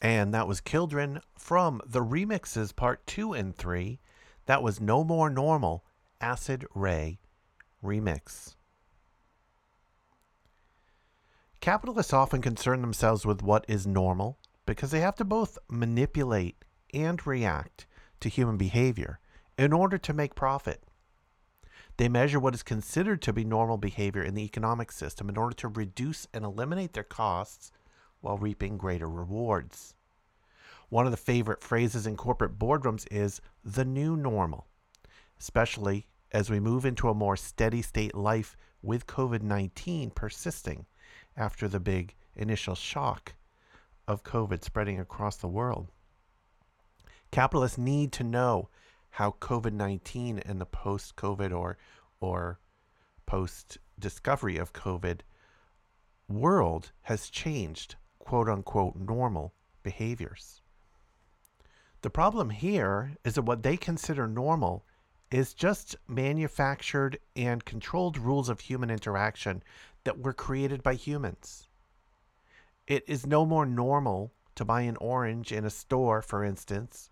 And 0.06 0.36
that 0.36 0.48
was 0.48 0.62
Kildren 0.62 1.20
from 1.36 1.82
the 1.84 2.02
remixes 2.02 2.76
part 2.76 3.08
two 3.08 3.34
and 3.34 3.56
three. 3.56 4.00
That 4.46 4.62
was 4.62 4.80
No 4.80 5.04
More 5.04 5.32
Normal 5.32 5.84
Acid 6.22 6.64
Ray 6.76 7.18
remix. 7.84 8.54
Capitalists 11.60 12.14
often 12.14 12.44
concern 12.44 12.82
themselves 12.82 13.26
with 13.26 13.42
what 13.42 13.66
is 13.68 13.88
normal 13.88 14.38
because 14.68 14.92
they 14.92 15.00
have 15.00 15.16
to 15.16 15.26
both 15.26 15.58
manipulate 15.68 16.64
and 16.94 17.26
react 17.26 17.88
to 18.20 18.30
human 18.30 18.58
behavior 18.58 19.20
in 19.58 19.74
order 19.74 19.98
to 19.98 20.14
make 20.14 20.36
profit. 20.36 20.84
They 21.98 22.10
measure 22.10 22.40
what 22.40 22.54
is 22.54 22.62
considered 22.62 23.24
to 23.24 23.34
be 23.34 23.44
normal 23.44 23.78
behavior 23.78 24.22
in 24.22 24.36
the 24.36 24.46
economic 24.46 24.92
system 24.92 25.30
in 25.30 25.36
order 25.36 25.56
to 25.56 25.68
reduce 25.68 26.28
and 26.32 26.46
eliminate 26.46 26.94
their 26.94 27.04
costs 27.04 27.72
while 28.26 28.38
reaping 28.40 28.76
greater 28.76 29.08
rewards. 29.08 29.94
One 30.90 31.06
of 31.06 31.12
the 31.12 31.18
favorite 31.18 31.62
phrases 31.62 32.08
in 32.08 32.18
corporate 32.18 32.58
boardrooms 32.58 33.06
is 33.12 33.40
the 33.64 33.86
new 33.86 34.18
normal, 34.18 34.66
especially 35.40 36.08
as 36.32 36.50
we 36.50 36.60
move 36.60 36.86
into 36.86 37.08
a 37.08 37.14
more 37.14 37.38
steady 37.38 37.84
state 37.84 38.16
life 38.16 38.58
with 38.82 39.06
COVID 39.06 39.44
19 39.44 40.10
persisting 40.10 40.88
after 41.38 41.68
the 41.68 41.80
big 41.80 42.16
initial 42.36 42.74
shock 42.74 43.36
of 44.08 44.24
COVID 44.24 44.64
spreading 44.64 45.00
across 45.00 45.38
the 45.38 45.48
world. 45.48 45.88
Capitalists 47.30 47.78
need 47.78 48.12
to 48.14 48.24
know 48.24 48.70
how 49.12 49.36
COVID 49.40 49.74
19 49.74 50.40
and 50.40 50.60
the 50.60 50.66
post 50.66 51.16
COVID 51.16 51.56
or, 51.56 51.78
or 52.20 52.60
post 53.28 53.78
discovery 54.00 54.58
of 54.58 54.74
COVID 54.74 55.20
world 56.28 56.92
has 57.04 57.30
changed 57.30 57.96
quote 58.26 58.50
unquote 58.50 58.96
normal 58.98 59.54
behaviors. 59.84 60.62
The 62.02 62.10
problem 62.10 62.50
here 62.50 63.16
is 63.24 63.36
that 63.36 63.44
what 63.44 63.64
they 63.64 63.78
consider 63.78 64.28
normal 64.28 64.84
is 65.32 65.54
just 65.54 65.96
manufactured 66.08 67.18
and 67.36 67.66
controlled 67.66 68.18
rules 68.18 68.50
of 68.50 68.60
human 68.60 68.90
interaction 68.92 69.64
that 70.04 70.20
were 70.20 70.34
created 70.34 70.84
by 70.84 70.96
humans. 70.96 71.68
It 72.88 73.04
is 73.08 73.26
no 73.26 73.46
more 73.46 73.66
normal 73.66 74.32
to 74.56 74.66
buy 74.66 74.82
an 74.82 74.98
orange 74.98 75.52
in 75.52 75.66
a 75.66 75.70
store, 75.70 76.22
for 76.22 76.44
instance, 76.44 77.10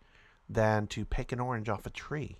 than 0.47 0.87
to 0.87 1.05
pick 1.05 1.31
an 1.31 1.39
orange 1.39 1.69
off 1.69 1.85
a 1.85 1.89
tree. 1.89 2.37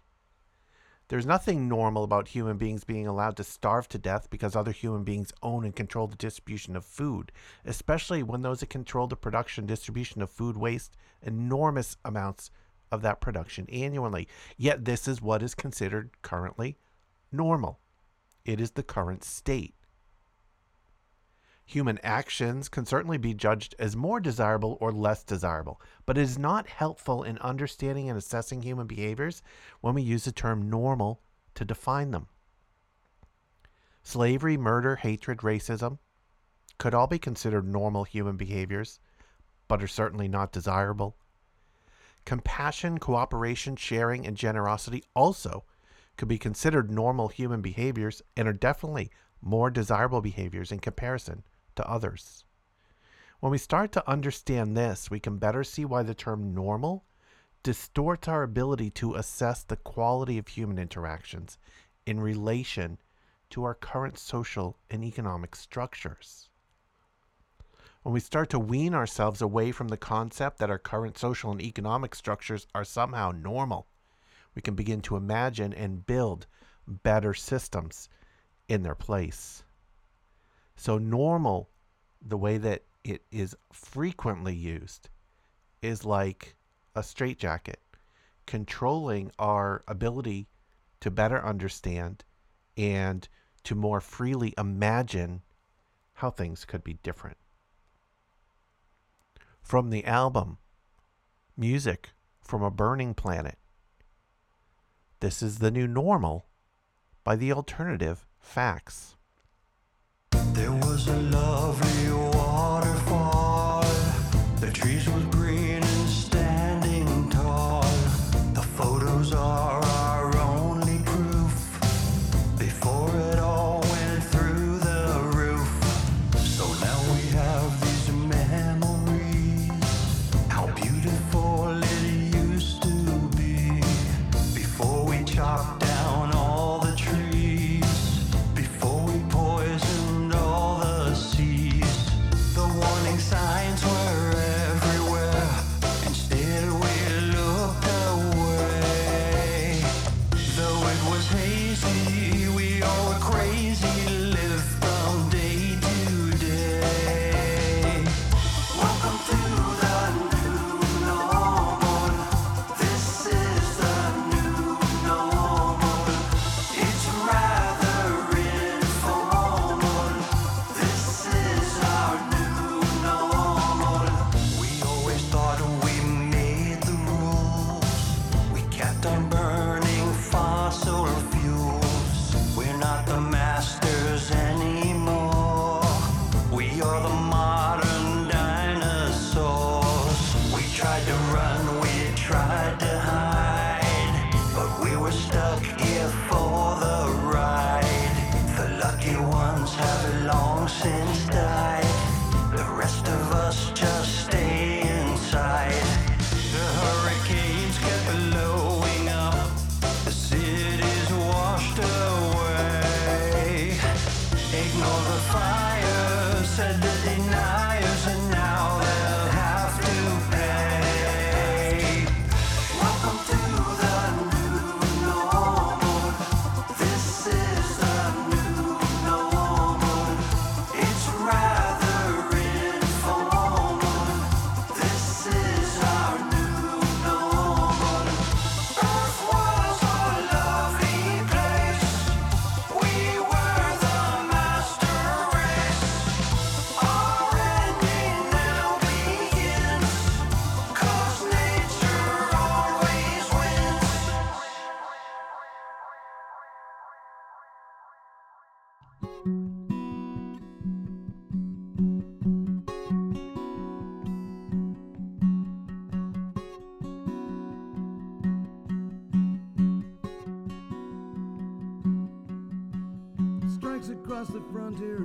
There's 1.14 1.28
nothing 1.28 1.70
normal 1.70 2.04
about 2.04 2.30
human 2.30 2.58
beings 2.58 2.86
being 2.86 3.06
allowed 3.06 3.38
to 3.38 3.44
starve 3.44 3.88
to 3.90 4.00
death 4.00 4.32
because 4.32 4.56
other 4.56 4.72
human 4.72 5.04
beings 5.04 5.32
own 5.44 5.64
and 5.64 5.76
control 5.76 6.08
the 6.08 6.16
distribution 6.16 6.76
of 6.76 6.84
food, 6.84 7.32
especially 7.64 8.24
when 8.24 8.42
those 8.42 8.62
that 8.62 8.72
control 8.72 9.06
the 9.06 9.16
production 9.16 9.68
distribution 9.68 10.24
of 10.24 10.32
food 10.32 10.58
waste 10.58 10.98
enormous 11.22 11.98
amounts 12.04 12.50
of 12.92 13.04
that 13.04 13.22
production 13.22 13.68
annually. 13.72 14.28
Yet 14.58 14.86
this 14.86 15.08
is 15.08 15.22
what 15.22 15.44
is 15.44 15.54
considered 15.54 16.20
currently 16.24 16.80
normal. 17.32 17.78
It 18.44 18.60
is 18.60 18.72
the 18.72 18.82
current 18.82 19.24
state. 19.24 19.76
Human 21.66 21.98
actions 22.04 22.70
can 22.70 22.86
certainly 22.86 23.18
be 23.18 23.34
judged 23.34 23.74
as 23.80 23.96
more 23.96 24.20
desirable 24.20 24.78
or 24.80 24.92
less 24.92 25.24
desirable, 25.24 25.82
but 26.06 26.18
it 26.18 26.22
is 26.22 26.38
not 26.38 26.68
helpful 26.68 27.24
in 27.24 27.38
understanding 27.40 28.10
and 28.10 28.18
assessing 28.18 28.62
human 28.62 28.86
behaviors 28.86 29.42
when 29.82 29.96
we 29.96 30.02
use 30.02 30.26
the 30.26 30.32
term 30.32 30.70
normal 30.70 31.22
to 31.56 31.66
define 31.66 32.12
them. 32.12 32.28
Slavery, 34.04 34.58
murder, 34.58 34.98
hatred, 34.98 35.40
racism 35.40 36.00
could 36.78 36.94
all 36.94 37.08
be 37.08 37.18
considered 37.18 37.68
normal 37.68 38.04
human 38.04 38.36
behaviors, 38.36 39.00
but 39.68 39.82
are 39.82 39.88
certainly 39.88 40.28
not 40.28 40.52
desirable. 40.52 41.16
Compassion, 42.26 43.00
cooperation, 43.00 43.76
sharing, 43.78 44.28
and 44.28 44.38
generosity 44.38 45.04
also 45.16 45.64
could 46.18 46.28
be 46.28 46.38
considered 46.38 46.92
normal 46.92 47.30
human 47.30 47.62
behaviors 47.62 48.22
and 48.36 48.48
are 48.48 48.54
definitely 48.54 49.10
more 49.42 49.72
desirable 49.72 50.22
behaviors 50.22 50.72
in 50.72 50.80
comparison 50.80 51.44
to 51.76 51.90
others. 51.90 52.46
When 53.40 53.52
we 53.52 53.58
start 53.58 53.92
to 53.92 54.10
understand 54.10 54.78
this, 54.78 55.12
we 55.12 55.20
can 55.20 55.38
better 55.38 55.64
see 55.64 55.86
why 55.86 56.04
the 56.04 56.14
term 56.14 56.54
normal 56.54 57.04
distorts 57.62 58.28
our 58.28 58.44
ability 58.44 58.90
to 58.92 59.16
assess 59.16 59.64
the 59.64 59.78
quality 59.78 60.38
of 60.38 60.48
human 60.48 60.78
interactions 60.78 61.58
in 62.06 62.20
relation 62.20 63.00
to 63.50 63.64
our 63.64 63.74
current 63.74 64.18
social 64.18 64.78
and 64.90 65.04
economic 65.04 65.56
structures. 65.56 66.50
When 68.04 68.14
we 68.14 68.20
start 68.20 68.50
to 68.50 68.60
wean 68.60 68.94
ourselves 68.94 69.42
away 69.42 69.72
from 69.72 69.88
the 69.88 69.98
concept 69.98 70.58
that 70.58 70.70
our 70.70 70.80
current 70.80 71.18
social 71.18 71.52
and 71.52 71.62
economic 71.62 72.16
structures 72.16 72.68
are 72.76 72.84
somehow 72.84 73.32
normal, 73.32 73.88
we 74.56 74.62
can 74.62 74.76
begin 74.76 75.02
to 75.02 75.16
imagine 75.16 75.74
and 75.74 76.06
build 76.06 76.48
better 76.88 77.34
systems 77.34 78.10
in 78.68 78.84
their 78.84 78.96
place. 78.96 79.64
So, 80.76 80.98
normal, 80.98 81.70
the 82.22 82.38
way 82.38 82.58
that 82.58 82.84
it 83.04 83.24
is 83.32 83.56
frequently 83.72 84.56
used, 84.56 85.10
is 85.82 86.06
like 86.06 86.56
a 86.96 87.04
straitjacket, 87.04 87.80
controlling 88.46 89.32
our 89.38 89.84
ability 89.88 90.48
to 91.02 91.12
better 91.12 91.44
understand 91.46 92.24
and 92.78 93.28
to 93.64 93.76
more 93.76 94.02
freely 94.02 94.54
imagine 94.58 95.42
how 96.16 96.30
things 96.30 96.66
could 96.66 96.84
be 96.84 96.94
different. 97.04 97.38
From 99.62 99.90
the 99.90 100.06
album, 100.06 100.58
Music 101.56 102.12
from 102.42 102.64
a 102.64 102.72
Burning 102.72 103.14
Planet. 103.14 103.58
This 105.20 105.42
is 105.42 105.60
the 105.60 105.72
new 105.72 105.88
normal 105.88 106.46
by 107.24 107.36
the 107.36 107.54
alternative 107.54 108.26
facts. 108.40 109.16
There 110.52 110.72
was 110.72 111.08
a 111.08 111.16
lovely 111.16 112.12
one. 112.12 112.43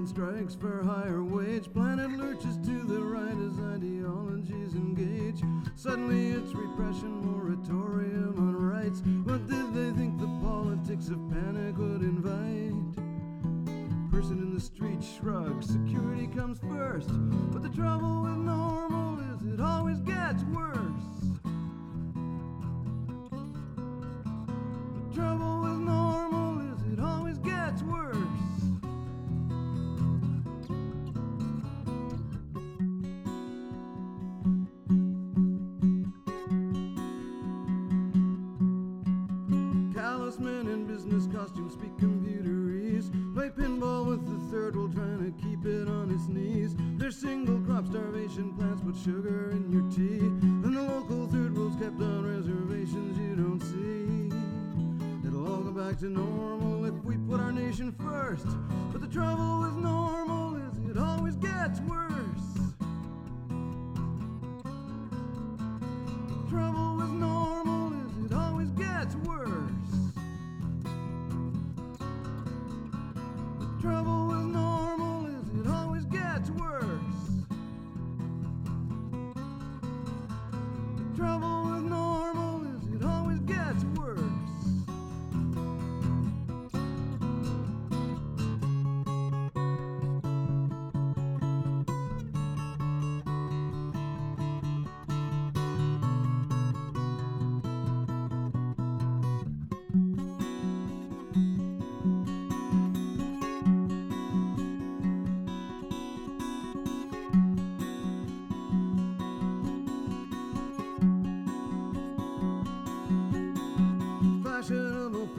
Strikes 0.07 0.55
for 0.55 0.83
higher 0.85 1.23
wage. 1.23 1.73
Planet 1.73 2.11
lurches 2.13 2.57
to 2.59 2.85
the 2.85 3.01
right 3.01 3.37
as 3.37 3.59
ideologies 3.75 4.75
engage. 4.75 5.43
Suddenly 5.77 6.29
it's 6.29 6.55
repression, 6.55 7.21
moratorium 7.21 8.35
on 8.39 8.57
rights. 8.57 9.03
But 9.05 9.47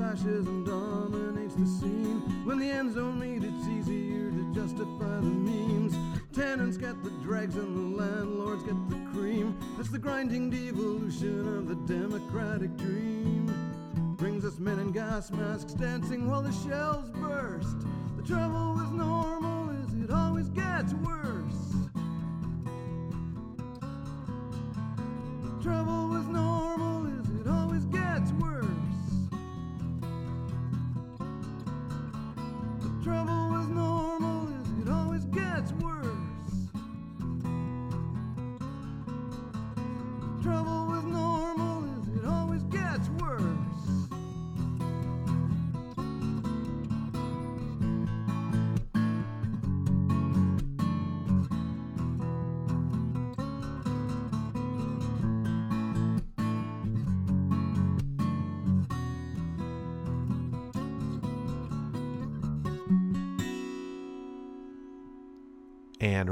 fascism 0.09 0.63
dominates 0.63 1.53
the 1.53 1.67
scene. 1.67 2.21
When 2.43 2.57
the 2.57 2.69
ends 2.69 2.95
don't 2.95 3.19
meet, 3.19 3.43
it's 3.43 3.67
easier 3.67 4.31
to 4.31 4.53
justify 4.55 5.17
the 5.17 5.21
means. 5.21 5.93
Tenants 6.33 6.77
get 6.77 7.03
the 7.03 7.11
dregs 7.21 7.55
and 7.55 7.75
the 7.75 8.03
landlords 8.03 8.63
get 8.63 8.89
the 8.89 8.95
cream. 9.13 9.59
It's 9.79 9.89
the 9.89 9.99
grinding 9.99 10.49
devolution 10.49 11.57
of 11.57 11.67
the 11.67 11.75
democratic 11.93 12.75
dream. 12.77 13.53
Brings 14.17 14.45
us 14.45 14.57
men 14.57 14.79
in 14.79 14.91
gas 14.91 15.29
masks 15.29 15.73
dancing 15.73 16.27
while 16.27 16.41
the 16.41 16.53
shells 16.67 17.08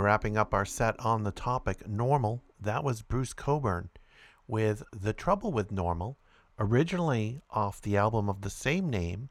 wrapping 0.07 0.37
up 0.37 0.53
our 0.53 0.63
set 0.63 0.97
on 1.01 1.25
the 1.25 1.33
topic 1.33 1.85
normal, 1.85 2.41
that 2.61 2.81
was 2.81 3.01
Bruce 3.01 3.33
Cockburn 3.33 3.89
with 4.47 4.81
The 4.97 5.11
Trouble 5.11 5.51
with 5.51 5.69
Normal, 5.69 6.17
originally 6.57 7.41
off 7.49 7.81
the 7.81 7.97
album 7.97 8.29
of 8.29 8.39
the 8.39 8.49
same 8.49 8.89
name, 8.89 9.27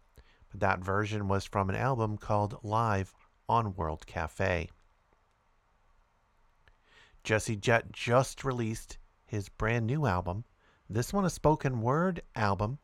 but 0.50 0.60
that 0.60 0.80
version 0.80 1.28
was 1.28 1.46
from 1.46 1.70
an 1.70 1.76
album 1.76 2.18
called 2.18 2.62
Live 2.62 3.14
on 3.48 3.74
World 3.74 4.06
Cafe. 4.06 4.68
Jesse 7.24 7.56
Jett 7.56 7.90
just 7.90 8.44
released 8.44 8.98
his 9.24 9.48
brand 9.48 9.86
new 9.86 10.04
album. 10.04 10.44
This 10.90 11.10
one 11.10 11.24
a 11.24 11.30
spoken 11.30 11.80
word 11.80 12.20
album. 12.34 12.76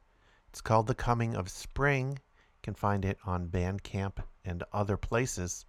It's 0.48 0.62
called 0.62 0.86
The 0.86 0.94
Coming 0.94 1.36
of 1.36 1.50
Spring. 1.50 2.12
You 2.12 2.62
can 2.62 2.74
find 2.74 3.04
it 3.04 3.18
on 3.26 3.50
Bandcamp 3.50 4.14
and 4.46 4.64
other 4.72 4.96
places. 4.96 5.66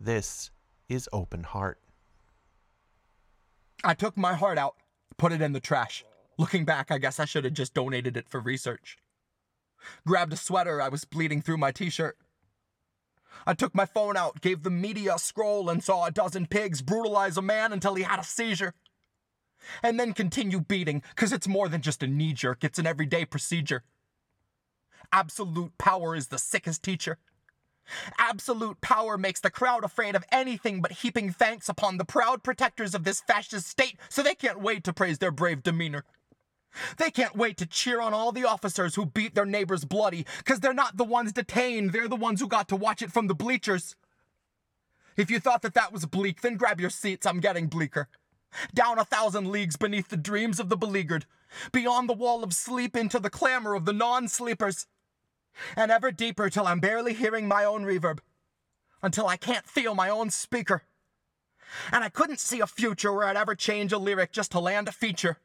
This 0.00 0.50
is 0.88 1.08
Open 1.12 1.44
Heart. 1.44 1.78
I 3.84 3.94
took 3.94 4.16
my 4.16 4.34
heart 4.34 4.58
out, 4.58 4.76
put 5.16 5.32
it 5.32 5.42
in 5.42 5.52
the 5.52 5.60
trash. 5.60 6.04
Looking 6.38 6.64
back, 6.64 6.90
I 6.90 6.98
guess 6.98 7.20
I 7.20 7.24
should 7.24 7.44
have 7.44 7.54
just 7.54 7.74
donated 7.74 8.16
it 8.16 8.28
for 8.28 8.40
research. 8.40 8.96
Grabbed 10.06 10.32
a 10.32 10.36
sweater, 10.36 10.80
I 10.80 10.88
was 10.88 11.04
bleeding 11.04 11.42
through 11.42 11.58
my 11.58 11.72
t 11.72 11.90
shirt. 11.90 12.16
I 13.46 13.54
took 13.54 13.74
my 13.74 13.86
phone 13.86 14.16
out, 14.16 14.40
gave 14.40 14.62
the 14.62 14.70
media 14.70 15.14
a 15.14 15.18
scroll, 15.18 15.68
and 15.68 15.82
saw 15.82 16.06
a 16.06 16.10
dozen 16.10 16.46
pigs 16.46 16.82
brutalize 16.82 17.36
a 17.36 17.42
man 17.42 17.72
until 17.72 17.94
he 17.94 18.02
had 18.02 18.20
a 18.20 18.24
seizure. 18.24 18.74
And 19.82 19.98
then 19.98 20.12
continue 20.12 20.60
beating, 20.60 21.02
because 21.10 21.32
it's 21.32 21.48
more 21.48 21.68
than 21.68 21.82
just 21.82 22.02
a 22.02 22.06
knee 22.06 22.32
jerk, 22.32 22.64
it's 22.64 22.78
an 22.78 22.86
everyday 22.86 23.24
procedure. 23.24 23.84
Absolute 25.12 25.76
power 25.78 26.14
is 26.14 26.28
the 26.28 26.38
sickest 26.38 26.82
teacher. 26.82 27.18
Absolute 28.18 28.80
power 28.80 29.18
makes 29.18 29.40
the 29.40 29.50
crowd 29.50 29.84
afraid 29.84 30.14
of 30.14 30.24
anything 30.30 30.80
but 30.80 30.92
heaping 30.92 31.30
thanks 31.30 31.68
upon 31.68 31.96
the 31.96 32.04
proud 32.04 32.42
protectors 32.42 32.94
of 32.94 33.04
this 33.04 33.20
fascist 33.20 33.66
state, 33.66 33.98
so 34.08 34.22
they 34.22 34.34
can't 34.34 34.60
wait 34.60 34.84
to 34.84 34.92
praise 34.92 35.18
their 35.18 35.30
brave 35.30 35.62
demeanor. 35.62 36.04
They 36.96 37.10
can't 37.10 37.36
wait 37.36 37.58
to 37.58 37.66
cheer 37.66 38.00
on 38.00 38.14
all 38.14 38.32
the 38.32 38.46
officers 38.46 38.94
who 38.94 39.04
beat 39.04 39.34
their 39.34 39.44
neighbors 39.44 39.84
bloody, 39.84 40.24
because 40.38 40.60
they're 40.60 40.72
not 40.72 40.96
the 40.96 41.04
ones 41.04 41.32
detained, 41.32 41.92
they're 41.92 42.08
the 42.08 42.16
ones 42.16 42.40
who 42.40 42.48
got 42.48 42.68
to 42.68 42.76
watch 42.76 43.02
it 43.02 43.12
from 43.12 43.26
the 43.26 43.34
bleachers. 43.34 43.94
If 45.16 45.30
you 45.30 45.40
thought 45.40 45.62
that 45.62 45.74
that 45.74 45.92
was 45.92 46.06
bleak, 46.06 46.40
then 46.40 46.56
grab 46.56 46.80
your 46.80 46.90
seats, 46.90 47.26
I'm 47.26 47.40
getting 47.40 47.66
bleaker. 47.66 48.08
Down 48.74 48.98
a 48.98 49.04
thousand 49.04 49.50
leagues 49.50 49.76
beneath 49.76 50.08
the 50.08 50.16
dreams 50.16 50.60
of 50.60 50.68
the 50.68 50.76
beleaguered, 50.76 51.26
beyond 51.72 52.08
the 52.08 52.14
wall 52.14 52.42
of 52.42 52.54
sleep 52.54 52.96
into 52.96 53.18
the 53.18 53.30
clamor 53.30 53.74
of 53.74 53.84
the 53.84 53.92
non 53.92 54.28
sleepers 54.28 54.86
and 55.76 55.90
ever 55.90 56.10
deeper 56.10 56.50
till 56.50 56.66
I'm 56.66 56.80
barely 56.80 57.14
hearing 57.14 57.46
my 57.46 57.64
own 57.64 57.84
reverb, 57.84 58.18
until 59.02 59.26
I 59.26 59.36
can't 59.36 59.66
feel 59.66 59.94
my 59.94 60.08
own 60.08 60.30
speaker. 60.30 60.82
And 61.90 62.04
I 62.04 62.08
couldn't 62.08 62.40
see 62.40 62.60
a 62.60 62.66
future 62.66 63.12
where 63.12 63.26
I'd 63.26 63.36
ever 63.36 63.54
change 63.54 63.92
a 63.92 63.98
lyric 63.98 64.32
just 64.32 64.52
to 64.52 64.60
land 64.60 64.88
a 64.88 64.92
feature. 64.92 65.38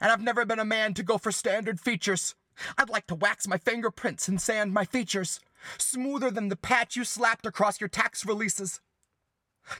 And 0.00 0.12
I've 0.12 0.22
never 0.22 0.44
been 0.44 0.58
a 0.58 0.64
man 0.64 0.94
to 0.94 1.02
go 1.02 1.18
for 1.18 1.32
standard 1.32 1.80
features. 1.80 2.34
I'd 2.76 2.90
like 2.90 3.06
to 3.06 3.14
wax 3.14 3.48
my 3.48 3.56
fingerprints 3.56 4.28
and 4.28 4.40
sand 4.40 4.72
my 4.72 4.84
features, 4.84 5.40
smoother 5.78 6.30
than 6.30 6.48
the 6.48 6.56
patch 6.56 6.96
you 6.96 7.04
slapped 7.04 7.46
across 7.46 7.80
your 7.80 7.88
tax 7.88 8.26
releases. 8.26 8.80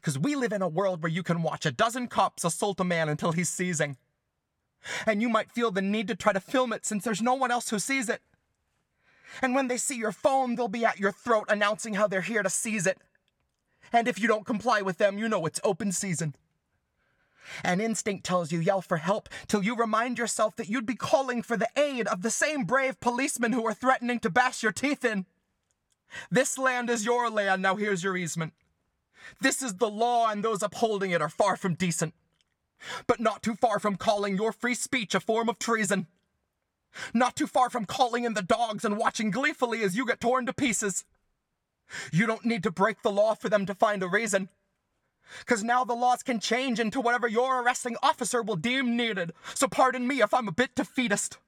Cause 0.00 0.18
we 0.18 0.36
live 0.36 0.52
in 0.52 0.62
a 0.62 0.68
world 0.68 1.02
where 1.02 1.10
you 1.10 1.22
can 1.22 1.42
watch 1.42 1.66
a 1.66 1.72
dozen 1.72 2.06
cops 2.06 2.44
assault 2.44 2.80
a 2.80 2.84
man 2.84 3.08
until 3.08 3.32
he's 3.32 3.48
seizing. 3.48 3.96
And 5.06 5.20
you 5.20 5.28
might 5.28 5.50
feel 5.50 5.70
the 5.70 5.82
need 5.82 6.08
to 6.08 6.14
try 6.14 6.32
to 6.32 6.40
film 6.40 6.72
it 6.72 6.86
since 6.86 7.04
there's 7.04 7.22
no 7.22 7.34
one 7.34 7.50
else 7.50 7.70
who 7.70 7.78
sees 7.78 8.08
it. 8.08 8.22
And 9.40 9.54
when 9.54 9.68
they 9.68 9.78
see 9.78 9.96
your 9.96 10.12
phone, 10.12 10.54
they'll 10.54 10.68
be 10.68 10.84
at 10.84 11.00
your 11.00 11.12
throat 11.12 11.46
announcing 11.48 11.94
how 11.94 12.06
they're 12.06 12.20
here 12.20 12.42
to 12.42 12.50
seize 12.50 12.86
it. 12.86 12.98
And 13.92 14.08
if 14.08 14.18
you 14.18 14.28
don't 14.28 14.46
comply 14.46 14.82
with 14.82 14.98
them, 14.98 15.18
you 15.18 15.28
know 15.28 15.46
it's 15.46 15.60
open 15.64 15.92
season. 15.92 16.34
And 17.64 17.80
instinct 17.80 18.24
tells 18.24 18.52
you 18.52 18.60
yell 18.60 18.80
for 18.80 18.98
help 18.98 19.28
till 19.48 19.62
you 19.62 19.74
remind 19.74 20.18
yourself 20.18 20.56
that 20.56 20.68
you'd 20.68 20.86
be 20.86 20.94
calling 20.94 21.42
for 21.42 21.56
the 21.56 21.68
aid 21.76 22.06
of 22.06 22.22
the 22.22 22.30
same 22.30 22.64
brave 22.64 23.00
policemen 23.00 23.52
who 23.52 23.66
are 23.66 23.74
threatening 23.74 24.20
to 24.20 24.30
bash 24.30 24.62
your 24.62 24.72
teeth 24.72 25.04
in. 25.04 25.26
This 26.30 26.58
land 26.58 26.90
is 26.90 27.04
your 27.04 27.30
land, 27.30 27.62
now 27.62 27.76
here's 27.76 28.04
your 28.04 28.16
easement. 28.16 28.52
This 29.40 29.62
is 29.62 29.74
the 29.74 29.88
law, 29.88 30.28
and 30.28 30.44
those 30.44 30.62
upholding 30.62 31.10
it 31.10 31.22
are 31.22 31.28
far 31.28 31.56
from 31.56 31.74
decent. 31.74 32.14
But 33.06 33.20
not 33.20 33.42
too 33.42 33.54
far 33.54 33.78
from 33.78 33.96
calling 33.96 34.36
your 34.36 34.52
free 34.52 34.74
speech 34.74 35.14
a 35.14 35.20
form 35.20 35.48
of 35.48 35.58
treason. 35.58 36.06
Not 37.14 37.36
too 37.36 37.46
far 37.46 37.70
from 37.70 37.84
calling 37.84 38.24
in 38.24 38.34
the 38.34 38.42
dogs 38.42 38.84
and 38.84 38.98
watching 38.98 39.30
gleefully 39.30 39.82
as 39.82 39.96
you 39.96 40.06
get 40.06 40.20
torn 40.20 40.46
to 40.46 40.52
pieces. 40.52 41.04
You 42.12 42.26
don't 42.26 42.44
need 42.44 42.62
to 42.62 42.70
break 42.70 43.02
the 43.02 43.10
law 43.10 43.34
for 43.34 43.48
them 43.48 43.66
to 43.66 43.74
find 43.74 44.02
a 44.02 44.08
reason. 44.08 44.48
Because 45.40 45.62
now 45.62 45.84
the 45.84 45.94
laws 45.94 46.22
can 46.22 46.40
change 46.40 46.78
into 46.78 47.00
whatever 47.00 47.26
your 47.28 47.62
arresting 47.62 47.96
officer 48.02 48.42
will 48.42 48.56
deem 48.56 48.96
needed. 48.96 49.32
So 49.54 49.68
pardon 49.68 50.06
me 50.06 50.20
if 50.20 50.34
I'm 50.34 50.48
a 50.48 50.52
bit 50.52 50.74
defeatist. 50.74 51.38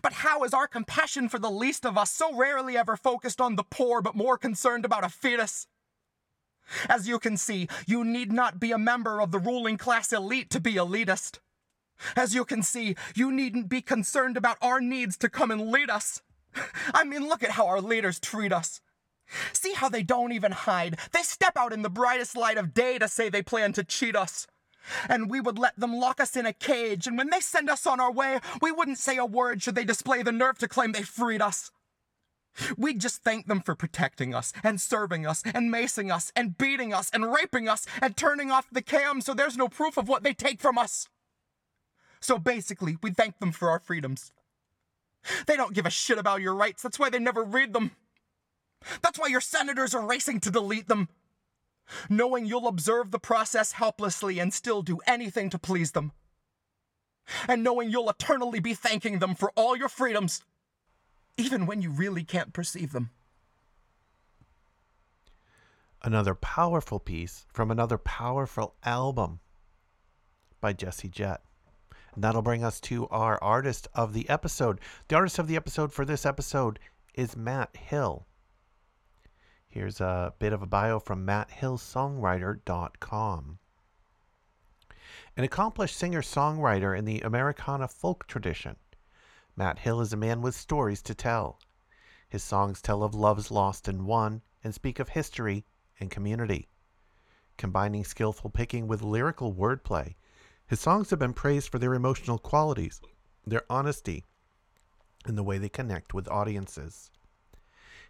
But 0.00 0.12
how 0.12 0.44
is 0.44 0.54
our 0.54 0.68
compassion 0.68 1.28
for 1.28 1.38
the 1.38 1.50
least 1.50 1.84
of 1.84 1.98
us 1.98 2.12
so 2.12 2.34
rarely 2.36 2.76
ever 2.76 2.96
focused 2.96 3.40
on 3.40 3.56
the 3.56 3.64
poor 3.64 4.00
but 4.00 4.14
more 4.14 4.38
concerned 4.38 4.84
about 4.84 5.04
a 5.04 5.08
fetus? 5.08 5.66
As 6.88 7.08
you 7.08 7.18
can 7.18 7.36
see, 7.36 7.68
you 7.86 8.04
need 8.04 8.32
not 8.32 8.60
be 8.60 8.70
a 8.70 8.78
member 8.78 9.20
of 9.20 9.32
the 9.32 9.40
ruling 9.40 9.76
class 9.76 10.12
elite 10.12 10.50
to 10.50 10.60
be 10.60 10.74
elitist. 10.74 11.40
As 12.16 12.34
you 12.34 12.44
can 12.44 12.62
see, 12.62 12.96
you 13.14 13.30
needn't 13.30 13.68
be 13.68 13.80
concerned 13.80 14.36
about 14.36 14.58
our 14.60 14.80
needs 14.80 15.16
to 15.18 15.28
come 15.28 15.50
and 15.50 15.70
lead 15.70 15.90
us. 15.90 16.22
I 16.94 17.04
mean, 17.04 17.28
look 17.28 17.42
at 17.42 17.52
how 17.52 17.66
our 17.66 17.80
leaders 17.80 18.20
treat 18.20 18.52
us. 18.52 18.80
See 19.52 19.72
how 19.72 19.88
they 19.88 20.02
don't 20.02 20.32
even 20.32 20.52
hide. 20.52 20.98
They 21.12 21.22
step 21.22 21.56
out 21.56 21.72
in 21.72 21.82
the 21.82 21.90
brightest 21.90 22.36
light 22.36 22.58
of 22.58 22.74
day 22.74 22.98
to 22.98 23.08
say 23.08 23.28
they 23.28 23.42
plan 23.42 23.72
to 23.74 23.84
cheat 23.84 24.16
us. 24.16 24.46
And 25.08 25.30
we 25.30 25.40
would 25.40 25.58
let 25.58 25.78
them 25.78 25.94
lock 25.94 26.20
us 26.20 26.36
in 26.36 26.44
a 26.44 26.52
cage, 26.52 27.06
and 27.06 27.16
when 27.16 27.30
they 27.30 27.38
send 27.38 27.70
us 27.70 27.86
on 27.86 28.00
our 28.00 28.10
way, 28.10 28.40
we 28.60 28.72
wouldn't 28.72 28.98
say 28.98 29.16
a 29.16 29.24
word 29.24 29.62
should 29.62 29.76
they 29.76 29.84
display 29.84 30.22
the 30.22 30.32
nerve 30.32 30.58
to 30.58 30.66
claim 30.66 30.90
they 30.90 31.02
freed 31.02 31.40
us. 31.40 31.70
We'd 32.76 33.00
just 33.00 33.22
thank 33.22 33.46
them 33.46 33.60
for 33.60 33.76
protecting 33.76 34.34
us, 34.34 34.52
and 34.62 34.80
serving 34.80 35.24
us, 35.24 35.42
and 35.54 35.72
macing 35.72 36.12
us, 36.12 36.32
and 36.34 36.58
beating 36.58 36.92
us, 36.92 37.10
and 37.12 37.32
raping 37.32 37.68
us, 37.68 37.86
and 38.00 38.16
turning 38.16 38.50
off 38.50 38.66
the 38.70 38.82
cam 38.82 39.20
so 39.20 39.34
there's 39.34 39.56
no 39.56 39.68
proof 39.68 39.96
of 39.96 40.08
what 40.08 40.24
they 40.24 40.34
take 40.34 40.60
from 40.60 40.76
us. 40.76 41.08
So 42.22 42.38
basically, 42.38 42.96
we 43.02 43.10
thank 43.10 43.40
them 43.40 43.52
for 43.52 43.68
our 43.68 43.80
freedoms. 43.80 44.32
They 45.46 45.56
don't 45.56 45.74
give 45.74 45.86
a 45.86 45.90
shit 45.90 46.18
about 46.18 46.40
your 46.40 46.54
rights, 46.54 46.82
that's 46.82 46.98
why 46.98 47.10
they 47.10 47.18
never 47.18 47.42
read 47.42 47.72
them. 47.72 47.92
That's 49.02 49.18
why 49.18 49.28
your 49.28 49.40
senators 49.40 49.94
are 49.94 50.06
racing 50.06 50.40
to 50.40 50.50
delete 50.50 50.88
them. 50.88 51.08
Knowing 52.08 52.46
you'll 52.46 52.68
observe 52.68 53.10
the 53.10 53.18
process 53.18 53.72
helplessly 53.72 54.38
and 54.38 54.54
still 54.54 54.82
do 54.82 54.98
anything 55.06 55.50
to 55.50 55.58
please 55.58 55.92
them. 55.92 56.12
And 57.46 57.62
knowing 57.62 57.90
you'll 57.90 58.10
eternally 58.10 58.60
be 58.60 58.74
thanking 58.74 59.18
them 59.18 59.34
for 59.34 59.52
all 59.54 59.76
your 59.76 59.88
freedoms, 59.88 60.42
even 61.36 61.66
when 61.66 61.82
you 61.82 61.90
really 61.90 62.24
can't 62.24 62.52
perceive 62.52 62.92
them. 62.92 63.10
Another 66.02 66.34
powerful 66.34 66.98
piece 66.98 67.46
from 67.52 67.70
another 67.70 67.98
powerful 67.98 68.74
album 68.84 69.38
by 70.60 70.72
Jesse 70.72 71.08
Jett. 71.08 71.42
And 72.14 72.22
that'll 72.22 72.42
bring 72.42 72.62
us 72.62 72.78
to 72.82 73.08
our 73.08 73.42
artist 73.42 73.88
of 73.94 74.12
the 74.12 74.28
episode. 74.28 74.80
The 75.08 75.16
artist 75.16 75.38
of 75.38 75.48
the 75.48 75.56
episode 75.56 75.92
for 75.92 76.04
this 76.04 76.26
episode 76.26 76.78
is 77.14 77.36
Matt 77.36 77.76
Hill. 77.76 78.26
Here's 79.68 80.00
a 80.00 80.34
bit 80.38 80.52
of 80.52 80.62
a 80.62 80.66
bio 80.66 80.98
from 80.98 81.26
matthillsongwriter.com. 81.26 83.58
An 85.34 85.44
accomplished 85.44 85.96
singer 85.96 86.20
songwriter 86.20 86.96
in 86.96 87.06
the 87.06 87.22
Americana 87.22 87.88
folk 87.88 88.26
tradition, 88.26 88.76
Matt 89.56 89.78
Hill 89.78 90.00
is 90.00 90.12
a 90.12 90.16
man 90.16 90.42
with 90.42 90.54
stories 90.54 91.00
to 91.02 91.14
tell. 91.14 91.58
His 92.28 92.42
songs 92.42 92.82
tell 92.82 93.02
of 93.02 93.14
loves 93.14 93.50
lost 93.50 93.88
and 93.88 94.06
won 94.06 94.42
and 94.62 94.74
speak 94.74 94.98
of 94.98 95.10
history 95.10 95.64
and 96.00 96.10
community. 96.10 96.68
Combining 97.56 98.04
skillful 98.04 98.50
picking 98.50 98.86
with 98.86 99.02
lyrical 99.02 99.54
wordplay, 99.54 100.14
his 100.66 100.80
songs 100.80 101.10
have 101.10 101.18
been 101.18 101.32
praised 101.32 101.68
for 101.68 101.78
their 101.78 101.94
emotional 101.94 102.38
qualities, 102.38 103.00
their 103.46 103.64
honesty, 103.68 104.24
and 105.26 105.36
the 105.36 105.42
way 105.42 105.58
they 105.58 105.68
connect 105.68 106.14
with 106.14 106.28
audiences. 106.28 107.10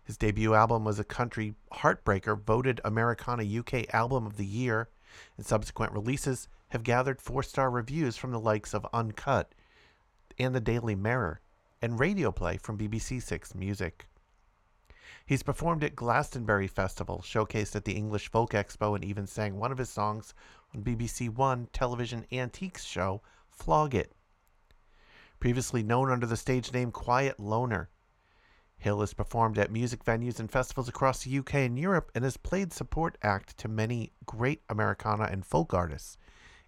His 0.04 0.16
debut 0.16 0.54
album 0.54 0.84
was 0.84 0.98
a 0.98 1.04
country 1.04 1.54
heartbreaker, 1.72 2.40
voted 2.40 2.80
Americana 2.84 3.44
UK 3.44 3.92
Album 3.94 4.26
of 4.26 4.36
the 4.36 4.46
Year, 4.46 4.88
and 5.36 5.46
subsequent 5.46 5.92
releases 5.92 6.48
have 6.70 6.82
gathered 6.82 7.20
four 7.20 7.42
star 7.42 7.70
reviews 7.70 8.16
from 8.16 8.32
the 8.32 8.40
likes 8.40 8.74
of 8.74 8.86
Uncut 8.92 9.54
and 10.38 10.54
the 10.54 10.60
Daily 10.60 10.94
Mirror, 10.94 11.40
and 11.80 12.00
radio 12.00 12.32
play 12.32 12.56
from 12.56 12.78
BBC 12.78 13.22
Six 13.22 13.54
Music. 13.54 14.06
He's 15.24 15.42
performed 15.42 15.84
at 15.84 15.96
Glastonbury 15.96 16.66
Festival, 16.66 17.22
showcased 17.24 17.76
at 17.76 17.84
the 17.84 17.96
English 17.96 18.28
Folk 18.30 18.52
Expo, 18.52 18.94
and 18.94 19.04
even 19.04 19.26
sang 19.26 19.58
one 19.58 19.72
of 19.72 19.78
his 19.78 19.90
songs 19.90 20.34
on 20.74 20.82
BBC 20.82 21.28
One 21.28 21.68
television 21.72 22.26
antiques 22.32 22.84
show 22.84 23.22
Flog 23.50 23.94
It. 23.94 24.12
Previously 25.40 25.82
known 25.82 26.10
under 26.10 26.26
the 26.26 26.36
stage 26.36 26.72
name 26.72 26.90
Quiet 26.90 27.38
Loner, 27.38 27.88
Hill 28.82 28.98
has 28.98 29.14
performed 29.14 29.58
at 29.58 29.70
music 29.70 30.04
venues 30.04 30.40
and 30.40 30.50
festivals 30.50 30.88
across 30.88 31.22
the 31.22 31.38
UK 31.38 31.54
and 31.54 31.78
Europe 31.78 32.10
and 32.16 32.24
has 32.24 32.36
played 32.36 32.72
support 32.72 33.16
act 33.22 33.56
to 33.58 33.68
many 33.68 34.10
great 34.26 34.60
Americana 34.68 35.28
and 35.30 35.46
folk 35.46 35.72
artists, 35.72 36.18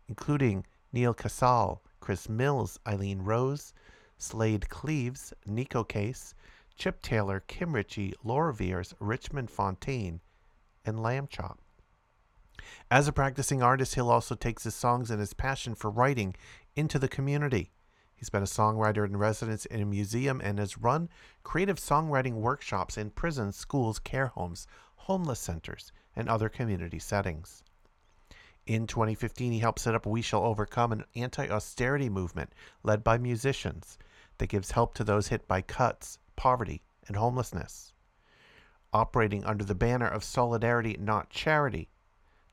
including 0.07 0.65
Neal 0.93 1.13
Casal, 1.13 1.83
Chris 1.99 2.29
Mills, 2.29 2.79
Eileen 2.87 3.23
Rose, 3.23 3.75
Slaid 4.17 4.69
Cleaves, 4.69 5.33
Neko 5.45 5.89
Case, 5.89 6.37
Chip 6.77 7.03
Taylor, 7.03 7.41
Kim 7.41 7.75
Richey, 7.75 8.15
Laura 8.23 8.53
Veirs, 8.53 8.95
Richmond 8.99 9.51
Fontaine, 9.51 10.21
and 10.85 10.99
Lambchop. 10.99 11.59
As 12.91 13.09
a 13.09 13.13
practicing 13.13 13.63
artist, 13.63 13.95
Hill 13.95 14.11
also 14.11 14.35
takes 14.35 14.65
his 14.65 14.75
songs 14.75 15.11
and 15.11 15.21
his 15.21 15.35
passion 15.35 15.75
for 15.75 15.91
writing 15.91 16.35
into 16.77 16.99
the 16.99 17.09
community. 17.09 17.71
He's 18.15 18.31
been 18.31 18.43
a 18.43 18.47
songwriter 18.47 19.05
in 19.05 19.17
residence 19.17 19.67
in 19.67 19.83
a 19.83 19.87
museum 19.87 20.41
and 20.43 20.59
has 20.59 20.79
run 20.79 21.09
creative 21.43 21.79
songwriting 21.79 22.35
workshops 22.35 22.97
in 22.97 23.11
prisons, 23.11 23.57
schools, 23.57 23.99
care 23.99 24.29
homes, 24.29 24.67
homeless 24.97 25.41
centers, 25.41 25.93
and 26.17 26.29
other 26.29 26.49
community 26.49 26.99
settings. 26.99 27.63
In 28.67 28.87
2015, 28.87 29.53
he 29.53 29.59
helped 29.59 29.81
set 29.81 29.95
up 29.95 30.07
We 30.07 30.23
Shall 30.23 30.43
Overcome, 30.45 30.93
an 30.93 31.05
anti 31.15 31.49
austerity 31.49 32.09
movement 32.09 32.53
led 32.83 33.05
by 33.05 33.19
musicians 33.19 33.99
that 34.39 34.49
gives 34.49 34.71
help 34.71 34.95
to 34.95 35.05
those 35.05 35.29
hit 35.29 35.47
by 35.47 35.61
cuts, 35.61 36.19
poverty, 36.37 36.83
and 37.07 37.17
homelessness. 37.17 37.93
Operating 38.93 39.45
under 39.45 39.65
the 39.65 39.75
banner 39.75 40.09
of 40.09 40.25
Solidarity, 40.25 40.97
Not 40.99 41.31
Charity, 41.31 41.89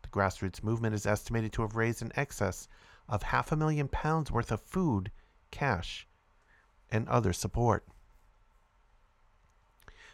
the 0.02 0.10
grassroots 0.10 0.64
movement 0.64 0.96
is 0.96 1.06
estimated 1.06 1.54
to 1.54 1.62
have 1.62 1.76
raised 1.76 2.02
in 2.02 2.12
excess 2.16 2.68
of 3.08 3.24
half 3.24 3.52
a 3.52 3.56
million 3.56 3.88
pounds 3.88 4.32
worth 4.32 4.52
of 4.52 4.62
food, 4.62 5.12
cash, 5.52 6.08
and 6.90 7.08
other 7.08 7.34
support. 7.34 7.86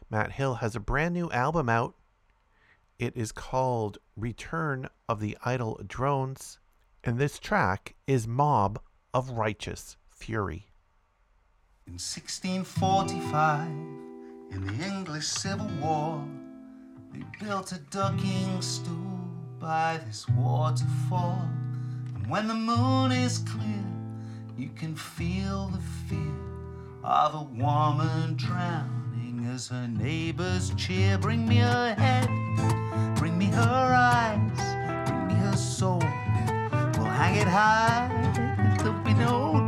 Matt 0.09 0.33
Hill 0.33 0.55
has 0.55 0.75
a 0.75 0.79
brand 0.79 1.13
new 1.13 1.29
album 1.31 1.69
out. 1.69 1.95
It 2.97 3.15
is 3.15 3.31
called 3.31 3.97
Return 4.15 4.89
of 5.07 5.19
the 5.19 5.37
Idle 5.43 5.81
Drones, 5.85 6.59
and 7.03 7.17
this 7.17 7.39
track 7.39 7.95
is 8.07 8.27
Mob 8.27 8.79
of 9.13 9.31
Righteous 9.31 9.97
Fury. 10.09 10.67
In 11.87 11.93
1645, 11.93 13.67
in 14.51 14.67
the 14.67 14.85
English 14.85 15.25
Civil 15.25 15.69
War, 15.81 16.21
they 17.13 17.23
built 17.39 17.71
a 17.71 17.79
ducking 17.89 18.61
stool 18.61 19.21
by 19.57 19.99
this 20.05 20.27
waterfall. 20.27 21.47
And 22.13 22.29
when 22.29 22.49
the 22.49 22.53
moon 22.53 23.13
is 23.13 23.39
clear, 23.39 23.85
you 24.57 24.69
can 24.75 24.97
feel 24.97 25.67
the 25.67 25.81
fear 26.09 26.35
of 27.05 27.35
a 27.35 27.43
woman 27.43 28.35
drowning 28.35 29.49
as 29.53 29.69
her 29.69 29.87
neighbors 29.87 30.73
cheer. 30.75 31.17
Bring 31.17 31.47
me 31.47 31.55
her 31.57 31.95
head, 31.95 32.27
bring 33.15 33.37
me 33.37 33.45
her 33.45 33.93
eyes, 33.95 35.09
bring 35.09 35.27
me 35.27 35.33
her 35.35 35.55
soul. 35.55 36.03
We'll 36.97 37.05
hang 37.05 37.35
it 37.35 37.47
high, 37.47 38.09
there'll 38.77 38.99
be 39.03 39.13
no 39.13 39.66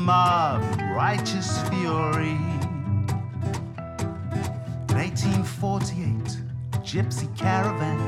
mob, 0.00 0.62
righteous 0.94 1.60
fury. 1.68 2.38
In 4.88 4.96
1848, 4.96 6.38
a 6.72 6.78
gypsy 6.78 7.28
caravan 7.36 8.00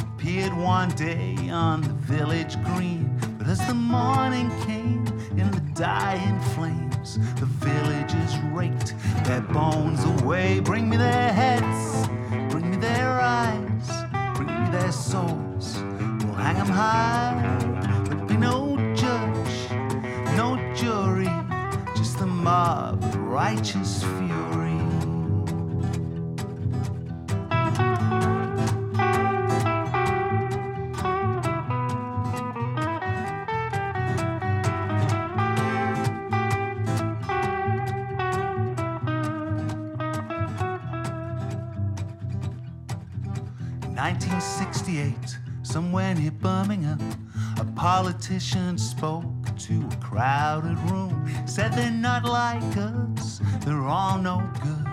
appeared 0.00 0.52
one 0.52 0.90
day 0.90 1.36
on 1.50 1.82
the 1.82 1.94
village 2.14 2.62
green. 2.64 3.08
But 3.38 3.46
as 3.48 3.64
the 3.66 3.74
morning 3.74 4.50
came 4.66 5.06
in 5.38 5.50
the 5.50 5.62
dying 5.74 6.40
flames, 6.54 7.18
the 7.38 7.46
villagers 7.46 8.36
raked 8.52 8.94
their 9.24 9.40
bones 9.40 10.04
away. 10.04 10.60
Bring 10.60 10.88
me 10.90 10.96
their 10.96 11.32
heads, 11.32 12.08
bring 12.52 12.70
me 12.70 12.76
their 12.76 13.10
eyes, 13.20 13.88
bring 14.34 14.48
me 14.48 14.70
their 14.70 14.92
souls. 14.92 15.78
We'll 16.24 16.34
hang 16.34 16.56
'em 16.56 16.66
high, 16.66 17.87
righteous 23.48 23.97
politician 48.18 48.76
spoke 48.76 49.24
to 49.56 49.88
a 49.92 49.96
crowded 50.04 50.76
room. 50.90 51.24
Said 51.46 51.72
they're 51.72 51.88
not 51.88 52.24
like 52.24 52.76
us, 52.76 53.40
they're 53.60 53.84
all 53.84 54.18
no 54.18 54.42
good. 54.60 54.86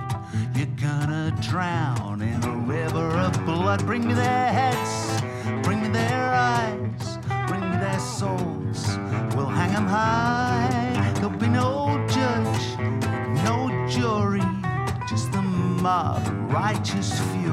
You're 0.55 0.75
gonna 0.79 1.35
drown 1.41 2.21
in 2.21 2.43
a 2.43 2.55
river 2.55 3.09
of 3.17 3.33
blood. 3.43 3.83
Bring 3.83 4.07
me 4.07 4.13
their 4.13 4.53
heads, 4.53 5.23
bring 5.63 5.81
me 5.81 5.89
their 5.89 6.35
eyes, 6.35 7.17
bring 7.47 7.61
me 7.61 7.77
their 7.77 7.99
souls. 7.99 8.99
We'll 9.35 9.49
hang 9.59 9.73
'em 9.75 9.87
high. 9.87 11.11
There'll 11.15 11.31
be 11.31 11.47
no 11.47 12.05
judge, 12.07 12.77
no 13.43 13.57
jury, 13.89 14.45
just 15.09 15.31
the 15.31 15.41
mob, 15.41 16.21
righteous 16.53 17.19
fury. 17.31 17.44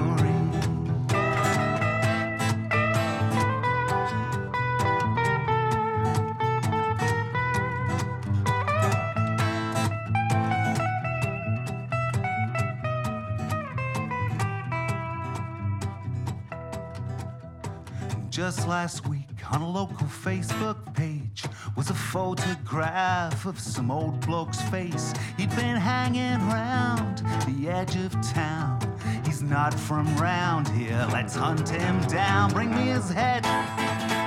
Last 18.73 19.07
week 19.07 19.53
on 19.53 19.61
a 19.61 19.71
local 19.71 20.07
Facebook 20.07 20.95
page 20.95 21.45
was 21.77 21.91
a 21.91 21.95
photograph 21.95 23.45
of 23.45 23.61
some 23.61 23.91
old 23.91 24.19
bloke's 24.25 24.63
face. 24.71 25.13
He'd 25.37 25.55
been 25.57 25.77
hanging 25.77 26.41
round 26.49 27.19
the 27.47 27.69
edge 27.69 27.97
of 27.97 28.13
town. 28.33 28.81
He's 29.27 29.43
not 29.43 29.75
from 29.75 30.07
round 30.17 30.69
here, 30.69 31.07
let's 31.13 31.35
hunt 31.35 31.69
him 31.69 32.01
down. 32.07 32.51
Bring 32.51 32.71
me 32.71 32.85
his 32.97 33.11
head, 33.11 33.43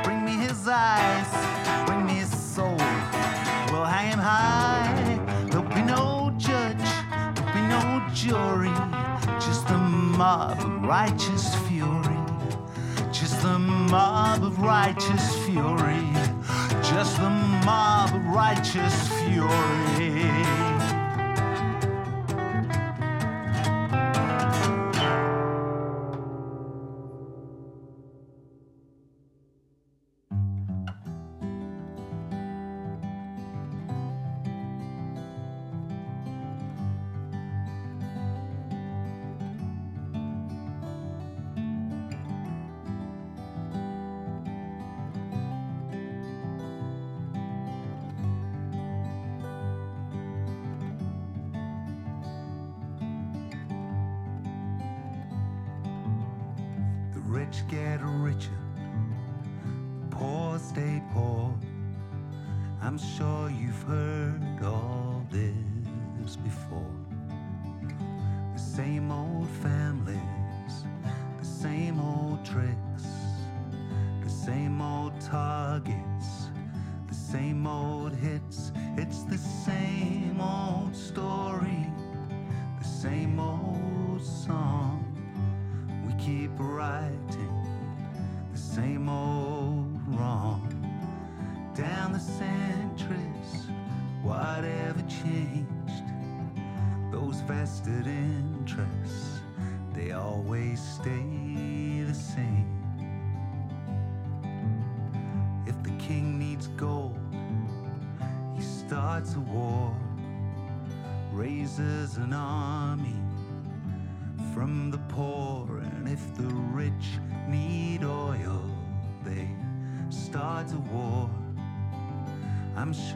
bring 0.03 0.23
me 0.23 0.33
his 0.33 0.67
eyes, 0.67 1.29
bring 1.87 2.05
me 2.05 2.13
his 2.13 2.29
soul. 2.29 2.77
We'll 3.71 3.89
hang 3.95 4.11
him 4.11 4.19
high, 4.19 4.93
there'll 5.49 5.67
be 5.69 5.81
no 5.81 6.31
judge, 6.37 6.87
there'll 7.33 7.53
be 7.59 7.65
no 7.77 7.83
jury, 8.13 8.75
just 9.39 9.67
a 9.71 9.77
mob, 9.79 10.59
of 10.59 10.83
righteous 10.83 11.55
the 13.45 13.59
mob 13.59 14.43
of 14.43 14.59
righteous 14.59 15.35
fury, 15.45 16.09
just 16.81 17.15
the 17.17 17.29
mob 17.63 18.15
of 18.15 18.25
righteous 18.25 19.07
fury. 19.19 20.74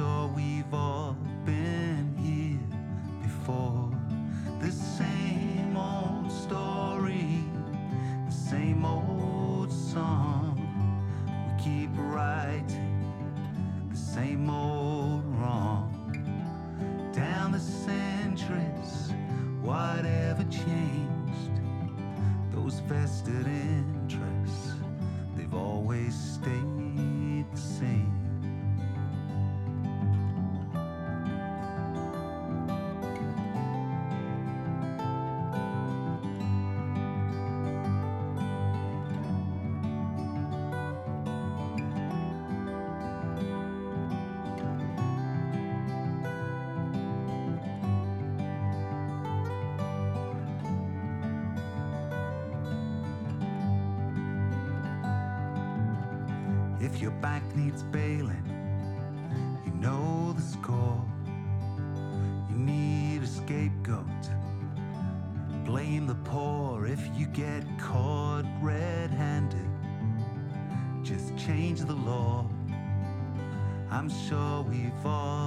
Sure 0.10 0.28
we've 0.36 0.74
all 0.74 1.16
been 1.46 2.16
here 2.18 2.78
before. 3.22 3.89
Back 57.22 57.44
needs 57.54 57.84
bailing, 57.84 58.46
you 59.66 59.74
know 59.74 60.34
the 60.34 60.42
score. 60.42 61.04
You 62.50 62.56
need 62.56 63.24
a 63.24 63.28
scapegoat. 63.28 64.06
Blame 65.66 66.08
the 66.08 66.16
poor 66.16 66.86
if 66.88 67.00
you 67.18 67.26
get 67.28 67.64
caught 67.78 68.46
red 68.62 69.12
handed. 69.12 69.70
Just 71.04 71.38
change 71.38 71.82
the 71.82 71.94
law. 71.94 72.46
I'm 73.92 74.10
sure 74.10 74.62
we've 74.62 75.06
all 75.06 75.39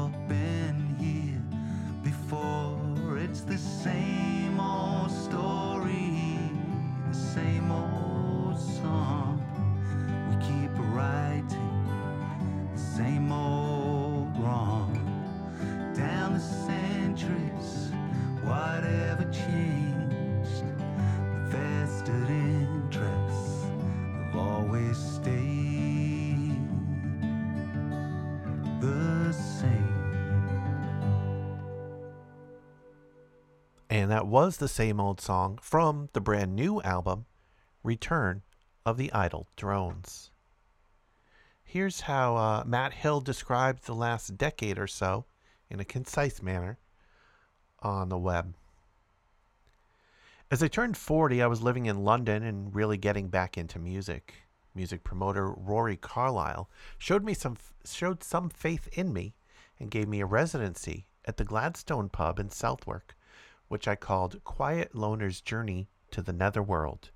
that 34.12 34.26
was 34.26 34.58
the 34.58 34.68
same 34.68 35.00
old 35.00 35.22
song 35.22 35.58
from 35.62 36.10
the 36.12 36.20
brand 36.20 36.54
new 36.54 36.82
album, 36.82 37.24
Return 37.82 38.42
of 38.84 38.98
the 38.98 39.10
Idle 39.10 39.48
Drones. 39.56 40.30
Here's 41.64 42.02
how 42.02 42.36
uh, 42.36 42.64
Matt 42.66 42.92
Hill 42.92 43.22
described 43.22 43.86
the 43.86 43.94
last 43.94 44.36
decade 44.36 44.78
or 44.78 44.86
so 44.86 45.24
in 45.70 45.80
a 45.80 45.84
concise 45.86 46.42
manner 46.42 46.78
on 47.80 48.10
the 48.10 48.18
web. 48.18 48.54
As 50.50 50.62
I 50.62 50.68
turned 50.68 50.98
40, 50.98 51.40
I 51.40 51.46
was 51.46 51.62
living 51.62 51.86
in 51.86 52.04
London 52.04 52.42
and 52.42 52.74
really 52.74 52.98
getting 52.98 53.28
back 53.28 53.56
into 53.56 53.78
music. 53.78 54.34
Music 54.74 55.02
promoter 55.02 55.50
Rory 55.50 55.96
Carlisle 55.96 56.68
showed 56.98 57.24
me 57.24 57.32
some 57.32 57.56
showed 57.86 58.22
some 58.22 58.50
faith 58.50 58.88
in 58.92 59.14
me 59.14 59.34
and 59.80 59.90
gave 59.90 60.06
me 60.06 60.20
a 60.20 60.26
residency 60.26 61.06
at 61.24 61.38
the 61.38 61.44
Gladstone 61.44 62.10
pub 62.10 62.38
in 62.38 62.50
Southwark, 62.50 63.16
which 63.72 63.88
I 63.88 63.96
called 63.96 64.44
Quiet 64.44 64.94
Loner's 64.94 65.40
Journey 65.40 65.88
to 66.10 66.20
the 66.20 66.34
Netherworld. 66.34 67.10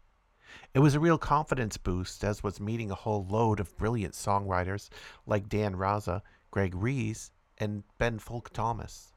It 0.72 0.78
was 0.78 0.94
a 0.94 1.00
real 1.00 1.18
confidence 1.18 1.76
boost, 1.76 2.24
as 2.24 2.42
was 2.42 2.60
meeting 2.60 2.90
a 2.90 2.94
whole 2.94 3.26
load 3.26 3.60
of 3.60 3.76
brilliant 3.76 4.14
songwriters 4.14 4.88
like 5.26 5.50
Dan 5.50 5.74
Raza, 5.74 6.22
Greg 6.50 6.74
Rees, 6.74 7.30
and 7.58 7.82
Ben 7.98 8.18
Folke 8.18 8.54
Thomas. 8.54 9.12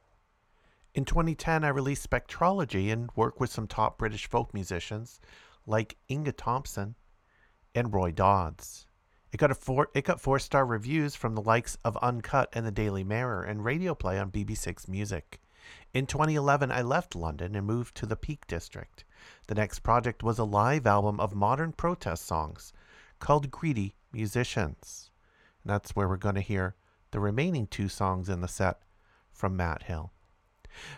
In 0.93 1.05
2010, 1.05 1.63
I 1.63 1.69
released 1.69 2.09
Spectrology 2.09 2.91
and 2.91 3.09
worked 3.15 3.39
with 3.39 3.49
some 3.49 3.67
top 3.67 3.97
British 3.97 4.27
folk 4.27 4.53
musicians 4.53 5.21
like 5.65 5.95
Inge 6.09 6.35
Thomson 6.35 6.95
and 7.73 7.93
Roy 7.93 8.11
Dodds. 8.11 8.85
It 9.31 9.37
got 9.37 9.49
a 9.49 9.55
four 9.55 9.87
it 9.93 10.03
got 10.03 10.19
four 10.19 10.39
star 10.39 10.65
reviews 10.65 11.15
from 11.15 11.35
the 11.35 11.41
likes 11.41 11.77
of 11.85 11.95
Uncut 12.01 12.49
and 12.51 12.65
the 12.65 12.71
Daily 12.71 13.05
Mirror 13.05 13.43
and 13.43 13.63
radio 13.63 13.95
play 13.95 14.19
on 14.19 14.29
BBC6 14.29 14.89
Music. 14.89 15.39
In 15.93 16.05
2011, 16.05 16.71
I 16.71 16.81
left 16.81 17.15
London 17.15 17.55
and 17.55 17.65
moved 17.65 17.95
to 17.95 18.05
the 18.05 18.15
Peak 18.15 18.45
District. 18.47 19.03
The 19.47 19.55
next 19.55 19.79
project 19.79 20.23
was 20.23 20.37
a 20.37 20.43
live 20.43 20.85
album 20.85 21.19
of 21.19 21.33
modern 21.33 21.73
protest 21.73 22.25
songs 22.25 22.73
called 23.19 23.51
Greedy 23.51 23.95
Magicians. 24.11 25.09
And 25.63 25.71
that's 25.71 25.95
where 25.95 26.07
we're 26.07 26.17
going 26.17 26.35
to 26.35 26.41
hear 26.41 26.75
the 27.11 27.19
remaining 27.19 27.67
two 27.67 27.87
songs 27.87 28.29
in 28.29 28.41
the 28.41 28.47
set 28.47 28.81
from 29.31 29.57
Matt 29.57 29.83
Hill. 29.83 30.11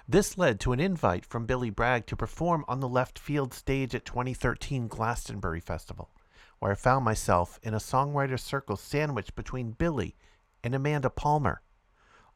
This 0.08 0.38
led 0.38 0.60
to 0.60 0.74
an 0.74 0.80
invite 0.80 1.26
from 1.26 1.46
Billy 1.46 1.70
Bragg 1.70 2.06
to 2.08 2.18
perform 2.18 2.66
on 2.68 2.82
the 2.82 2.90
left 2.90 3.18
field 3.18 3.54
stage 3.54 3.96
at 3.96 4.06
2013 4.06 4.88
Glastonbury 4.88 5.62
Festival, 5.62 6.12
where 6.60 6.74
I 6.74 6.76
found 6.76 7.06
myself 7.06 7.60
in 7.64 7.74
a 7.74 7.78
songwriter 7.78 8.40
circle 8.40 8.76
sandwiched 8.76 9.36
between 9.36 9.72
Billy 9.72 10.16
and 10.64 10.76
Amanda 10.76 11.10
Palmer, 11.10 11.62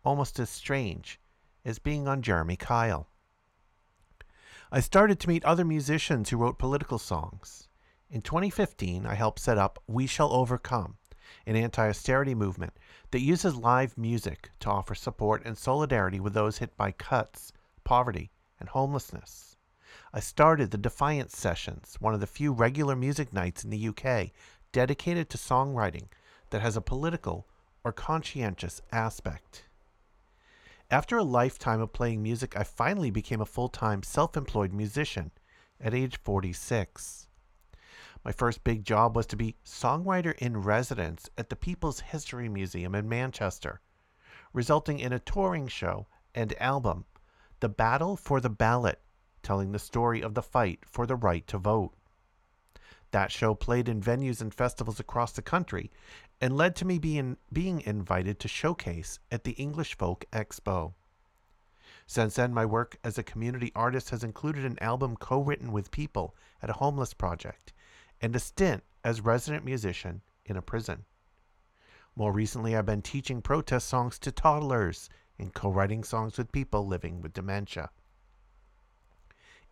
almost 0.04 0.40
as 0.40 0.50
strange 0.50 1.20
as 1.66 1.80
being 1.80 2.08
on 2.08 2.22
Jeremy 2.22 2.56
Kyle. 2.56 3.10
I 4.72 4.80
started 4.80 5.20
to 5.20 5.28
meet 5.28 5.44
other 5.44 5.66
musicians 5.66 6.30
who 6.30 6.38
wrote 6.38 6.60
political 6.60 7.00
songs. 7.00 7.68
In 8.10 8.22
2015, 8.22 9.06
I 9.06 9.16
helped 9.16 9.40
set 9.40 9.58
up 9.58 9.82
We 9.88 10.06
Shall 10.06 10.32
Overcome, 10.32 10.98
an 11.46 11.56
anti 11.56 11.90
austerity 11.90 12.36
movement 12.36 12.74
that 13.12 13.22
uses 13.22 13.56
live 13.56 13.98
music 13.98 14.52
to 14.60 14.70
offer 14.70 14.94
support 14.94 15.44
and 15.44 15.58
solidarity 15.58 16.20
with 16.20 16.34
those 16.34 16.60
hit 16.60 16.78
by 16.78 16.92
cuts, 16.92 17.52
poverty, 17.84 18.32
and 18.60 18.70
homelessness. 18.70 19.56
I 20.14 20.20
started 20.20 20.72
the 20.72 20.78
Defiance 20.78 21.36
Sessions, 21.36 21.98
one 22.00 22.14
of 22.14 22.20
the 22.20 22.28
few 22.28 22.54
regular 22.54 22.96
music 22.96 23.34
nights 23.34 23.64
in 23.64 23.70
the 23.70 23.88
UK 23.90 24.32
dedicated 24.72 25.30
to 25.30 25.38
songwriting 25.38 26.08
that 26.52 26.62
has 26.62 26.78
a 26.78 26.82
political 26.82 27.48
or 27.84 27.92
conscientious 27.92 28.82
aspect. 28.92 29.66
After 30.92 31.18
a 31.18 31.24
lifetime 31.24 31.82
of 31.82 31.94
playing 31.94 32.22
music, 32.22 32.56
I 32.56 32.64
finally 32.64 33.10
became 33.10 33.42
a 33.42 33.46
full 33.46 33.70
time 33.70 34.04
self 34.04 34.38
employed 34.38 34.72
musician 34.72 35.32
at 35.82 35.96
age 35.96 36.20
46. 36.20 37.28
My 38.24 38.32
first 38.32 38.64
big 38.64 38.84
job 38.84 39.16
was 39.16 39.26
to 39.28 39.36
be 39.36 39.56
songwriter 39.66 40.36
in 40.38 40.62
residence 40.62 41.28
at 41.40 41.50
the 41.50 41.56
People's 41.56 42.02
History 42.02 42.48
Museum 42.48 42.94
in 42.94 43.10
Manchester, 43.10 43.82
resulting 44.54 45.00
in 45.00 45.12
a 45.12 45.18
touring 45.18 45.68
show 45.68 46.06
and 46.36 46.54
album, 46.62 47.06
The 47.62 47.70
Battle 47.70 48.16
for 48.16 48.40
the 48.40 48.52
Ballot, 48.52 49.02
telling 49.42 49.72
the 49.72 49.80
story 49.80 50.22
of 50.22 50.36
the 50.36 50.44
fight 50.44 50.82
for 50.86 51.08
the 51.08 51.16
right 51.16 51.48
to 51.48 51.58
vote. 51.58 51.96
That 53.12 53.32
show 53.32 53.56
played 53.56 53.88
in 53.88 54.02
venues 54.02 54.42
and 54.42 54.54
festivals 54.54 55.00
across 55.00 55.32
the 55.32 55.42
country 55.42 55.92
and 56.42 56.58
led 56.58 56.76
to 56.78 56.86
me 56.86 57.00
being, 57.00 57.38
being 57.52 57.82
invited 57.82 58.40
to 58.40 58.48
showcase 58.48 59.20
at 59.32 59.44
the 59.44 59.54
English 59.54 59.98
Folk 59.98 60.26
Expo. 60.32 60.94
Since 62.08 62.36
then, 62.36 62.54
my 62.54 62.66
work 62.66 62.98
as 63.04 63.18
a 63.18 63.24
community 63.24 63.72
artist 63.76 64.10
has 64.12 64.24
included 64.24 64.66
an 64.66 64.78
album 64.82 65.16
co 65.18 65.42
written 65.42 65.72
with 65.72 65.92
people 65.92 66.36
at 66.62 66.70
a 66.70 66.74
homeless 66.74 67.14
project 67.14 67.74
and 68.22 68.36
a 68.36 68.40
stint 68.40 68.84
as 69.04 69.22
resident 69.22 69.66
musician 69.66 70.22
in 70.46 70.58
a 70.58 70.62
prison. 70.62 71.06
More 72.16 72.32
recently, 72.32 72.76
I've 72.76 72.86
been 72.86 73.02
teaching 73.02 73.42
protest 73.42 73.88
songs 73.88 74.20
to 74.20 74.32
toddlers 74.32 75.10
and 75.38 75.54
co 75.54 75.70
writing 75.70 76.04
songs 76.04 76.38
with 76.38 76.52
people 76.52 76.86
living 76.86 77.22
with 77.22 77.34
dementia. 77.34 77.90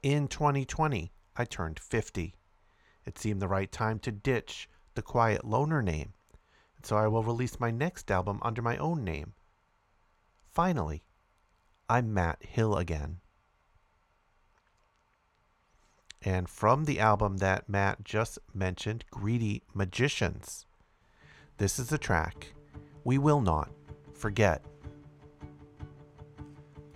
In 0.01 0.27
2020, 0.27 1.11
I 1.35 1.45
turned 1.45 1.79
50. 1.79 2.35
It 3.05 3.17
seemed 3.17 3.41
the 3.41 3.47
right 3.47 3.71
time 3.71 3.99
to 3.99 4.11
ditch 4.11 4.69
the 4.95 5.01
quiet 5.01 5.45
loner 5.45 5.81
name, 5.81 6.13
and 6.77 6.85
so 6.85 6.95
I 6.95 7.07
will 7.07 7.23
release 7.23 7.59
my 7.59 7.71
next 7.71 8.09
album 8.11 8.39
under 8.41 8.61
my 8.61 8.77
own 8.77 9.03
name. 9.03 9.33
Finally, 10.51 11.03
I'm 11.89 12.13
Matt 12.13 12.43
Hill 12.43 12.77
again. 12.77 13.17
And 16.21 16.47
from 16.47 16.85
the 16.85 16.99
album 16.99 17.37
that 17.37 17.67
Matt 17.67 18.03
just 18.05 18.39
mentioned, 18.53 19.03
Greedy 19.11 19.63
Magicians, 19.73 20.65
this 21.57 21.77
is 21.77 21.89
the 21.89 21.97
track 21.97 22.53
We 23.03 23.17
Will 23.17 23.41
Not 23.41 23.69
Forget. 24.13 24.63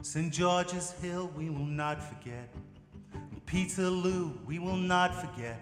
St. 0.02 0.32
George's 0.32 0.92
Hill, 1.02 1.30
we 1.36 1.50
will 1.50 1.66
not 1.66 2.02
forget. 2.02 2.50
Peterloo, 3.46 4.38
we 4.46 4.60
will 4.60 4.78
not 4.78 5.14
forget. 5.14 5.60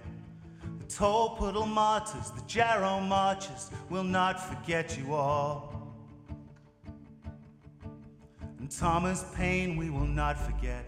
The 0.87 0.93
Tolpuddle 0.93 1.67
martyrs, 1.67 2.29
the 2.29 2.43
Jarrow 2.45 2.99
marchers, 2.99 3.71
will 3.89 4.03
not 4.03 4.39
forget 4.39 4.95
you 4.97 5.15
all. 5.15 5.91
And 8.59 8.69
Thomas 8.69 9.25
Paine, 9.35 9.77
we 9.77 9.89
will 9.89 10.05
not 10.05 10.37
forget. 10.37 10.85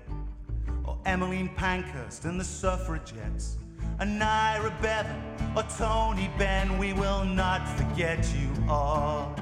Or 0.86 1.00
Emmeline 1.06 1.50
Pankhurst 1.56 2.26
and 2.26 2.40
the 2.40 2.44
suffragettes. 2.44 3.58
And 4.00 4.22
Naira 4.22 4.70
Bevan 4.82 5.20
or 5.56 5.64
Tony 5.64 6.30
Benn, 6.38 6.78
we 6.78 6.94
will 6.94 7.24
not 7.24 7.68
forget 7.68 8.24
you 8.36 8.70
all. 8.70 9.36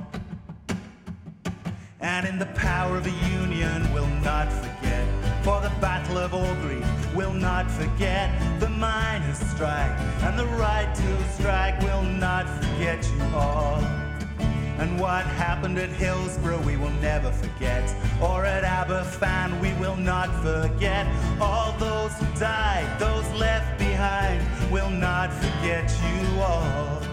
And 1.99 2.26
in 2.26 2.39
the 2.39 2.45
power 2.45 2.95
of 2.95 3.06
a 3.06 3.28
union, 3.30 3.93
we'll 3.93 4.08
not 4.22 4.51
forget. 4.53 5.34
For 5.45 5.61
the 5.61 5.69
Battle 5.79 6.17
of 6.17 6.33
Orgreave, 6.33 7.15
we'll 7.15 7.31
not 7.31 7.69
forget. 7.69 8.31
The 8.59 8.67
miners' 8.67 9.37
strike 9.37 9.91
and 10.23 10.39
the 10.39 10.47
right 10.57 10.91
to 10.95 11.33
strike, 11.33 11.79
we'll 11.81 12.01
not 12.01 12.49
forget 12.49 13.07
you 13.15 13.23
all. 13.35 13.77
And 14.79 14.99
what 14.99 15.23
happened 15.23 15.77
at 15.77 15.89
Hillsborough, 15.89 16.63
we 16.63 16.77
will 16.77 16.97
never 16.99 17.31
forget. 17.31 17.95
Or 18.19 18.43
at 18.43 18.63
Aberfan, 18.63 19.61
we 19.61 19.71
will 19.73 19.95
not 19.95 20.33
forget. 20.41 21.05
All 21.39 21.73
those 21.77 22.13
who 22.13 22.25
died, 22.39 22.99
those 22.99 23.31
left 23.33 23.77
behind, 23.77 24.41
we'll 24.71 24.89
not 24.89 25.31
forget 25.31 25.93
you 26.09 26.41
all. 26.41 27.03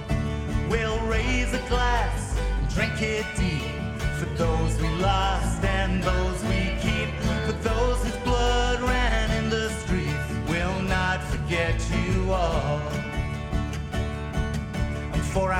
We'll 0.70 0.98
raise 1.00 1.52
a 1.52 1.60
glass 1.68 2.38
and 2.38 2.74
drink 2.74 3.02
it 3.02 3.26
deep 3.36 3.82
for 4.22 4.24
those 4.36 4.80
we 4.80 4.88
lost 5.02 5.62
and 5.64 6.02
those 6.02 6.42
we 6.44 6.76
keep. 6.80 7.10
For 7.46 7.52
those 7.68 7.98
whose 8.04 8.21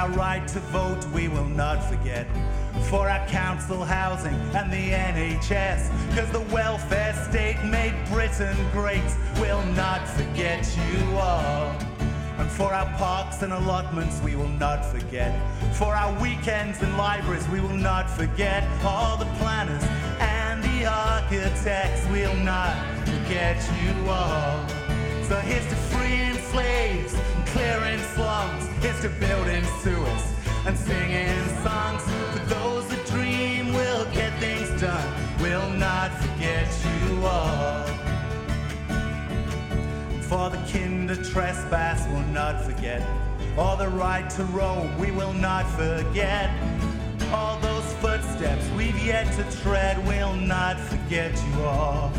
our 0.03 0.11
right 0.11 0.48
to 0.48 0.59
vote, 0.59 1.05
we 1.14 1.28
will 1.28 1.46
not 1.46 1.80
forget. 1.88 2.26
For 2.90 3.09
our 3.09 3.24
council 3.28 3.84
housing 3.84 4.34
and 4.53 4.72
the 4.72 4.90
NHS, 4.90 5.88
cause 6.16 6.28
the 6.32 6.40
welfare 6.53 7.14
state 7.30 7.62
made 7.62 7.94
Britain 8.11 8.57
great, 8.72 9.09
we'll 9.38 9.64
not 9.74 10.09
forget 10.09 10.68
you 10.76 11.16
all. 11.16 11.70
And 12.38 12.50
for 12.50 12.74
our 12.74 12.86
parks 12.98 13.42
and 13.42 13.53
allotments, 13.53 14.20
we 14.22 14.34
will 14.34 14.55
not 14.59 14.84
forget. 14.84 15.32
For 15.76 15.94
our 15.94 16.12
weekends 16.20 16.82
and 16.82 16.96
libraries, 16.98 17.48
we 17.48 17.61
will 17.61 17.68
not 17.68 18.11
forget. 18.11 18.64
All 18.82 19.16
the 19.16 19.30
planners 19.38 19.84
and 20.18 20.64
the 20.64 20.84
architects, 20.84 22.05
we'll 22.11 22.42
not 22.42 22.74
forget 23.07 23.57
you 23.84 24.11
all. 24.11 24.68
So 25.28 25.36
here's 25.36 25.68
to 25.68 25.76
freeing 25.76 26.34
slaves 26.50 27.14
clearing 27.53 28.00
slums. 28.14 28.66
Here's 28.80 29.00
to 29.03 29.09
building 29.09 29.64
sewers 29.82 30.24
and 30.66 30.76
singing 30.76 31.46
songs. 31.62 32.03
For 32.32 32.44
those 32.46 32.88
that 32.88 33.05
dream 33.07 33.72
we'll 33.74 34.07
get 34.07 34.32
things 34.40 34.68
done, 34.80 35.09
we'll 35.40 35.70
not 35.70 36.11
forget 36.22 36.66
you 36.84 37.24
all. 37.24 37.84
For 40.22 40.48
the 40.48 40.61
kinder 40.72 41.16
trespass, 41.16 42.09
we'll 42.09 42.32
not 42.32 42.64
forget. 42.64 43.03
Or 43.59 43.76
the 43.76 43.88
right 43.88 44.28
to 44.30 44.44
roam, 44.44 44.98
we 44.98 45.11
will 45.11 45.34
not 45.34 45.66
forget. 45.72 46.50
All 47.34 47.59
those 47.61 47.92
footsteps 47.94 48.66
we've 48.76 49.05
yet 49.05 49.26
to 49.36 49.44
tread, 49.61 50.05
we'll 50.07 50.34
not 50.34 50.80
forget 50.80 51.32
you 51.46 51.64
all. 51.64 52.11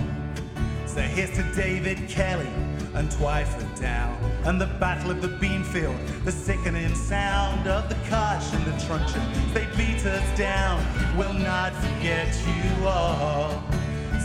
So 0.85 1.01
here's 1.01 1.31
to 1.31 1.43
David 1.55 2.07
Kelly 2.07 2.47
and 2.95 3.09
Twyford 3.09 3.79
Down, 3.79 4.15
and 4.45 4.59
the 4.61 4.67
Battle 4.79 5.11
of 5.11 5.21
the 5.21 5.27
Beanfield, 5.27 5.97
the 6.25 6.31
sickening 6.31 6.93
sound 6.95 7.67
of 7.67 7.89
the 7.89 7.95
Kosh 8.09 8.53
and 8.53 8.65
the 8.65 8.85
truncheon. 8.85 9.23
They 9.53 9.65
beat 9.75 10.05
us 10.05 10.37
down, 10.37 10.83
we'll 11.17 11.33
not 11.33 11.73
forget 11.73 12.35
you 12.45 12.87
all. 12.87 13.63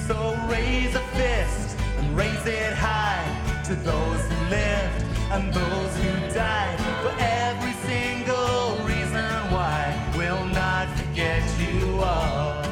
So 0.06 0.38
raise 0.48 0.94
a 0.94 1.00
fist 1.16 1.78
and 1.98 2.16
raise 2.16 2.46
it 2.46 2.74
high 2.74 3.24
to 3.64 3.74
those 3.74 4.20
who 4.20 4.50
lived 4.50 5.04
and 5.30 5.52
those 5.52 5.96
who 5.96 6.34
died 6.34 6.78
for 7.02 7.14
every 7.18 7.72
single 7.86 8.76
reason 8.86 9.24
why 9.52 10.12
we'll 10.16 10.46
not 10.46 10.88
forget 10.96 11.42
you 11.60 12.00
all. 12.00 12.64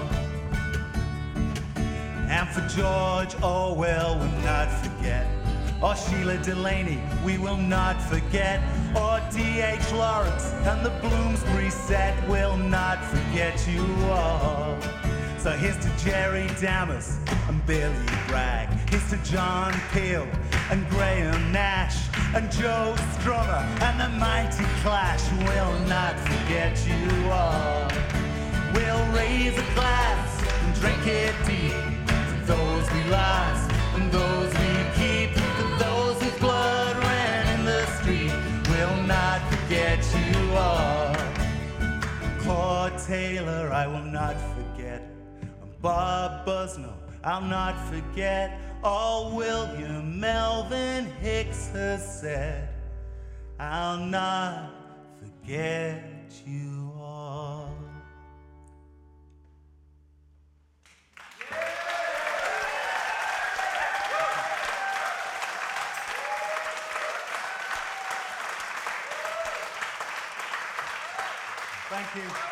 And 2.28 2.48
for 2.48 2.66
George 2.68 3.34
Orwell, 3.42 4.18
we'll 4.18 4.42
not 4.42 4.70
forget. 4.82 5.35
Or 5.82 5.94
Shelagh 5.94 6.42
Delaney, 6.42 7.00
we 7.24 7.36
will 7.36 7.56
not 7.56 8.00
forget. 8.02 8.62
Oh, 8.94 9.20
or 9.20 9.32
D.H. 9.32 9.92
Lawrence 9.92 10.52
and 10.64 10.84
the 10.84 10.90
Bloomsbury 11.00 11.70
set, 11.70 12.16
we'll 12.28 12.56
not 12.56 13.04
forget 13.04 13.66
you 13.68 13.84
all. 14.10 14.78
So 15.38 15.52
here's 15.52 15.78
to 15.78 16.04
Jerry 16.04 16.48
Dammers 16.60 17.18
and 17.48 17.64
Billy 17.66 17.94
Bragg. 18.26 18.68
Here's 18.88 19.08
to 19.10 19.18
John 19.18 19.72
Peel 19.92 20.26
and 20.70 20.88
Graham 20.88 21.52
Nash 21.52 21.96
and 22.34 22.50
Joe 22.50 22.94
Strummer 23.18 23.62
and 23.82 24.00
the 24.00 24.08
Mighty 24.18 24.64
Clash. 24.82 25.22
We'll 25.46 25.78
not 25.86 26.18
forget 26.18 26.76
you 26.88 27.30
all. 27.30 27.88
We'll 28.74 29.12
raise 29.12 29.56
a 29.56 29.74
glass 29.74 30.42
and 30.64 30.74
drink 30.80 31.06
it 31.06 31.34
deep 31.46 31.72
for 32.08 32.46
those 32.46 32.92
we 32.92 33.04
lost 33.10 33.65
Taylor, 43.06 43.70
I 43.72 43.86
will 43.86 44.02
not 44.02 44.34
forget. 44.56 45.00
I'm 45.62 45.70
Bob 45.80 46.44
Busnell, 46.44 46.92
I'll 47.22 47.40
not 47.40 47.78
forget 47.88 48.58
all 48.82 49.30
William 49.30 50.18
Melvin 50.18 51.06
Hicks 51.20 51.68
has 51.68 52.20
said. 52.20 52.68
I'll 53.60 53.98
not 53.98 54.72
forget 55.20 56.02
you 56.44 56.92
all. 56.98 57.70
Thank 71.88 72.16
you. 72.16 72.45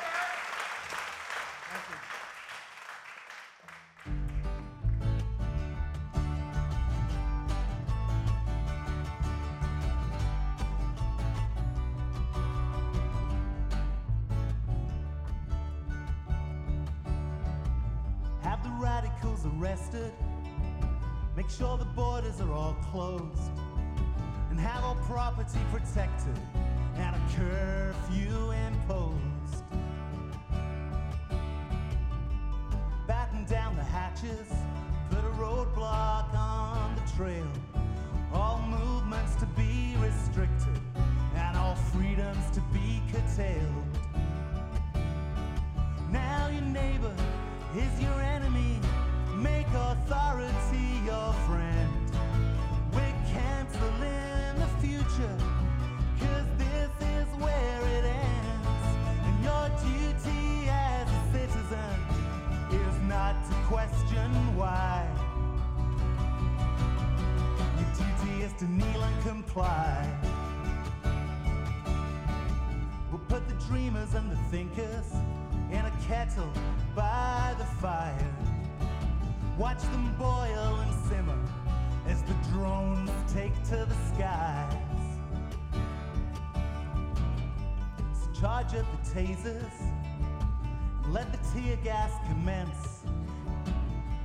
let 91.24 91.32
the 91.32 91.60
tear 91.60 91.76
gas 91.82 92.10
commence. 92.28 93.04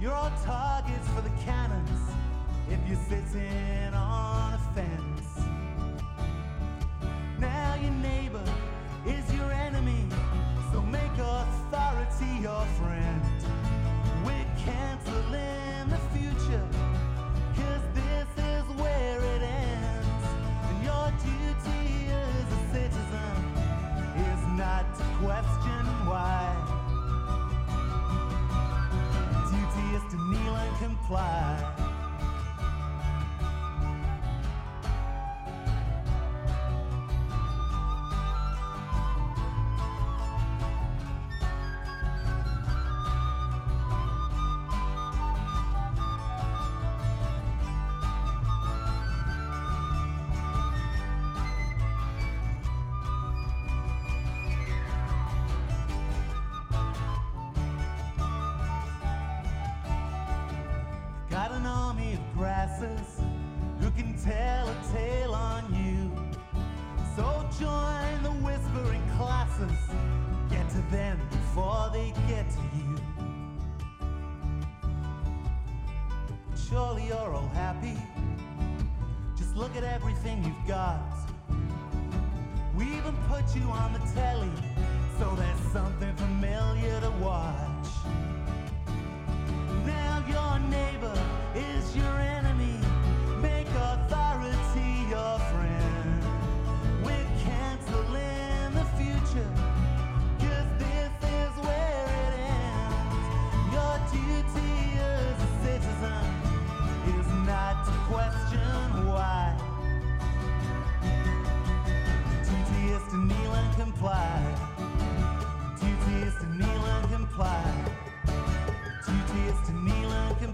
You're 0.02 0.14
all 0.14 0.32
targets 0.44 1.08
for 1.10 1.22
the 1.22 1.32
cannons 1.44 2.00
if 2.70 2.80
you're 2.88 2.98
sitting 3.08 3.94
on 3.94 4.54
a 4.54 4.60
fence. 4.74 5.49
fly. 31.10 31.69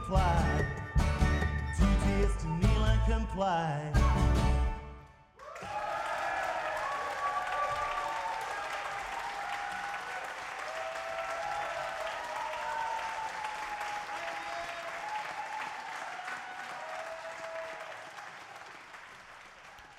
comply. 0.06 0.66
To 1.78 2.48
kneel 2.48 2.84
and 2.84 3.02
comply. 3.12 3.92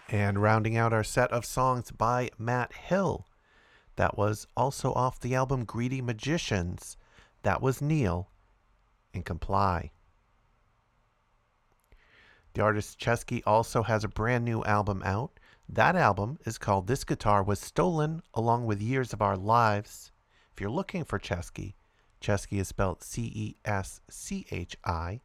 And 0.08 0.40
rounding 0.40 0.76
out 0.76 0.92
our 0.92 1.02
set 1.02 1.32
of 1.32 1.44
songs 1.44 1.90
by 1.90 2.30
Matt 2.38 2.72
Hill. 2.72 3.26
That 3.96 4.16
was 4.16 4.46
also 4.56 4.92
off 4.92 5.18
the 5.18 5.34
album 5.34 5.64
Greedy 5.64 6.00
Magicians. 6.00 6.96
That 7.42 7.60
was 7.60 7.82
Kneel 7.82 8.30
and 9.12 9.24
Comply. 9.24 9.90
The 12.56 12.62
artist 12.62 12.98
Ceschi 12.98 13.42
also 13.44 13.82
has 13.82 14.02
a 14.02 14.08
brand 14.08 14.42
new 14.46 14.64
album 14.64 15.02
out. 15.04 15.38
That 15.68 15.94
album 15.94 16.38
is 16.46 16.56
called 16.56 16.86
This 16.86 17.04
Guitar 17.04 17.42
Was 17.42 17.60
Stolen 17.60 18.22
Along 18.32 18.64
with 18.64 18.80
Years 18.80 19.12
of 19.12 19.20
Our 19.20 19.36
Lives. 19.36 20.10
If 20.54 20.62
you're 20.62 20.70
looking 20.70 21.04
for 21.04 21.18
Ceschi, 21.18 21.74
Ceschi 22.18 22.58
is 22.58 22.68
spelled 22.68 23.02
C 23.02 23.24
E 23.24 23.56
S 23.66 24.00
C 24.08 24.46
H 24.50 24.74
I, 24.86 25.20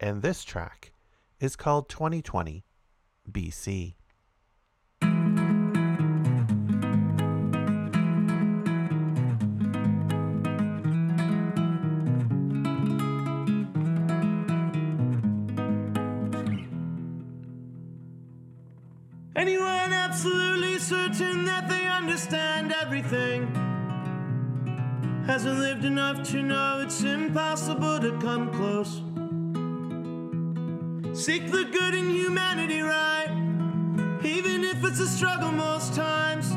and 0.00 0.20
this 0.20 0.44
track 0.44 0.92
is 1.38 1.56
called 1.56 1.88
2020 1.88 2.62
BC. 3.32 3.94
Hasn't 25.30 25.60
lived 25.60 25.84
enough 25.84 26.28
to 26.28 26.42
know 26.42 26.80
it's 26.80 27.04
impossible 27.04 28.00
to 28.00 28.10
come 28.18 28.50
close. 28.50 29.00
Seek 31.16 31.52
the 31.52 31.66
good 31.66 31.94
in 31.94 32.10
humanity, 32.10 32.80
right? 32.80 33.30
Even 34.24 34.64
if 34.64 34.82
it's 34.82 34.98
a 34.98 35.06
struggle 35.06 35.52
most 35.52 35.94
times. 35.94 36.50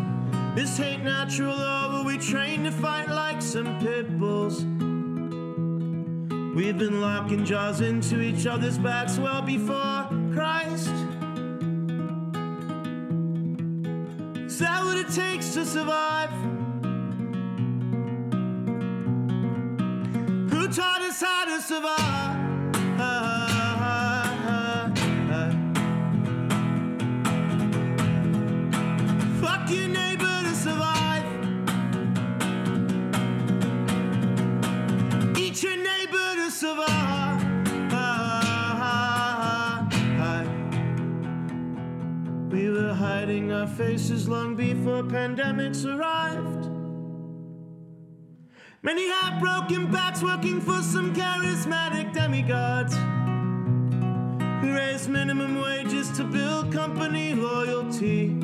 Is 0.59 0.75
hate 0.75 1.03
natural 1.03 1.55
were 1.93 2.03
we 2.03 2.17
trained 2.17 2.65
to 2.65 2.71
fight 2.71 3.09
like 3.09 3.43
some 3.43 3.77
pit 3.79 4.17
bulls? 4.17 4.63
We've 6.55 6.77
been 6.77 6.99
locking 6.99 7.45
jaws 7.45 7.79
into 7.81 8.21
each 8.21 8.47
other's 8.47 8.79
backs 8.79 9.19
well 9.19 9.43
before 9.43 10.07
Christ. 10.33 10.89
Is 14.47 14.57
that 14.57 14.83
what 14.83 14.97
it 14.97 15.11
takes 15.11 15.53
to 15.53 15.63
survive? 15.63 16.31
Fuck 29.41 29.71
your 29.71 29.87
neighbor 29.87 30.43
to 30.43 30.53
survive. 30.53 31.25
Eat 35.35 35.63
your 35.63 35.77
neighbor 35.77 36.35
to 36.35 36.51
survive. 36.51 37.41
We 42.51 42.69
were 42.69 42.93
hiding 42.93 43.51
our 43.51 43.65
faces 43.65 44.29
long 44.29 44.55
before 44.55 45.01
pandemics 45.01 45.85
arrived. 45.85 46.62
Many 48.85 49.09
have 49.09 49.39
broken 49.39 49.89
backs 49.89 50.21
working 50.21 50.59
for 50.59 50.81
some 50.81 51.15
charismatic 51.15 52.11
demigods 52.11 52.93
who 54.59 54.75
raise 54.75 55.07
minimum 55.07 55.61
wages 55.61 56.09
to 56.17 56.25
build 56.25 56.73
company 56.73 57.33
loyalty. 57.33 58.35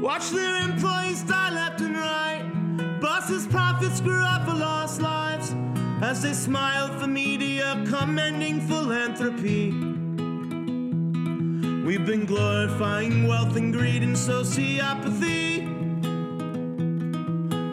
Watch 0.00 0.30
their 0.30 0.56
employees 0.62 1.22
die 1.24 1.50
left 1.50 1.82
and 1.82 1.94
right. 1.94 2.98
Bosses' 2.98 3.46
profits 3.46 4.00
grew 4.00 4.22
up 4.22 4.48
for 4.48 4.54
lost 4.54 5.02
lives 5.02 5.54
as 6.00 6.22
they 6.22 6.32
smile 6.32 6.88
for 6.98 7.08
media 7.08 7.84
commending 7.90 8.62
philanthropy. 8.62 9.72
We've 11.84 12.06
been 12.06 12.24
glorifying 12.24 13.26
wealth 13.26 13.54
and 13.56 13.70
greed 13.70 14.02
and 14.02 14.16
sociopathy. 14.16 15.39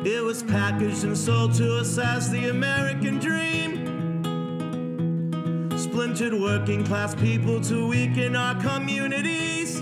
It 0.10 0.24
was 0.24 0.42
packaged 0.42 1.04
and 1.04 1.18
sold 1.18 1.54
to 1.56 1.80
us 1.80 1.98
as 1.98 2.32
the 2.32 2.48
American 2.48 3.20
dream. 3.20 4.24
Splintered 5.78 6.34
working 6.34 6.86
class 6.86 7.14
people 7.14 7.60
to 7.64 7.90
weaken 7.90 8.34
our 8.34 8.56
communities. 8.62 9.80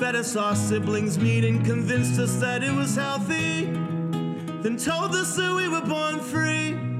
Fed 0.00 0.16
us 0.16 0.36
our 0.36 0.56
siblings' 0.56 1.18
meat 1.18 1.44
and 1.44 1.62
convinced 1.66 2.18
us 2.18 2.36
that 2.36 2.64
it 2.64 2.72
was 2.72 2.96
healthy. 2.96 3.66
Then 4.62 4.78
told 4.78 5.14
us 5.14 5.36
that 5.36 5.54
we 5.54 5.68
were 5.68 5.82
born 5.82 6.18
free. 6.18 6.93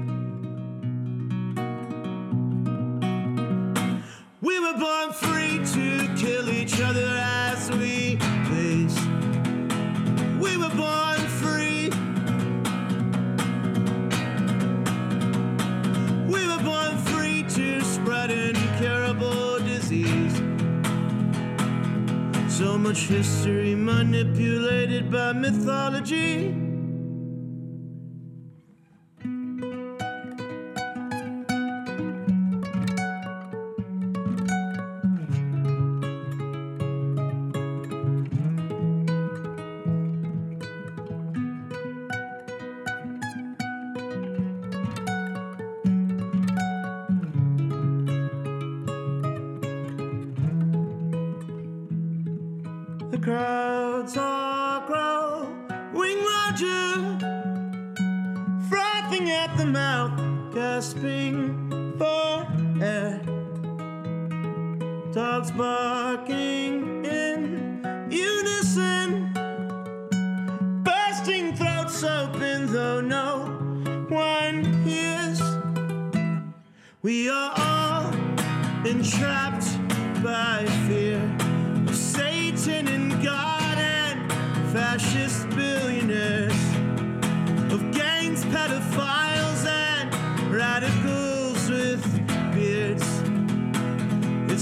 Much 22.95 23.07
history 23.07 23.75
manipulated 23.75 25.11
by 25.11 25.33
mythology. 25.33 26.64
Dogs 65.15 65.49
barking 65.51 67.05
in 67.05 68.09
unison, 68.11 69.31
bursting 70.83 71.55
throats 71.55 72.03
open, 72.03 72.69
though 72.73 72.99
no 72.99 73.45
one 74.09 74.65
hears. 74.83 75.41
We 77.01 77.29
are 77.29 77.53
all 77.55 78.13
entrapped 78.85 79.77
by 80.21 80.65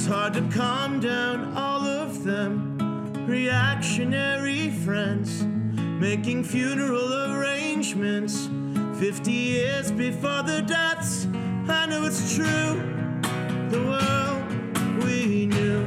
It's 0.04 0.12
hard 0.12 0.34
to 0.34 0.42
calm 0.50 1.00
down 1.00 1.56
all 1.56 1.80
of 1.80 2.26
them, 2.26 2.78
reactionary 3.26 4.70
friends, 4.70 5.46
making 5.46 6.44
funeral 6.44 7.32
arrangements 7.32 8.50
50 9.00 9.32
years 9.32 9.94
before 9.94 10.44
the 10.44 10.62
deaths. 10.62 11.26
I 11.70 11.86
know 11.86 12.04
it's 12.04 12.36
true. 12.36 12.74
The 13.70 13.82
world 13.82 15.06
we 15.06 15.46
knew 15.46 15.86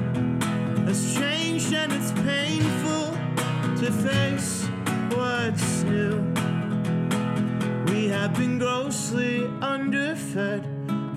has 0.86 1.14
changed 1.14 1.74
and 1.74 1.92
it's 1.92 2.12
painful 2.12 3.12
to 3.84 3.92
face 3.92 4.64
what's 5.14 5.82
new. 5.82 6.22
We 7.92 8.08
have 8.08 8.34
been 8.34 8.58
grossly 8.58 9.44
underfed 9.60 10.64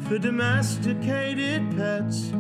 for 0.06 0.20
domesticated 0.20 1.78
pets, 1.78 2.34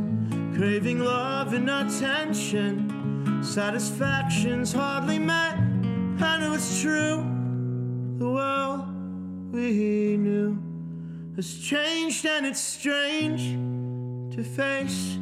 craving 0.60 1.00
love 1.00 1.54
and 1.54 1.70
attention. 1.70 3.42
Satisfaction's 3.42 4.74
hardly 4.74 5.18
met. 5.18 5.56
I 6.20 6.38
know 6.38 6.52
it's 6.52 6.82
true. 6.82 7.24
The 8.18 8.30
world 8.30 8.84
we 9.54 10.18
knew 10.18 10.62
has 11.38 11.60
changed 11.60 12.26
and 12.26 12.46
it's 12.46 12.60
strange 12.60 13.54
to 14.36 14.44
face 14.44 15.18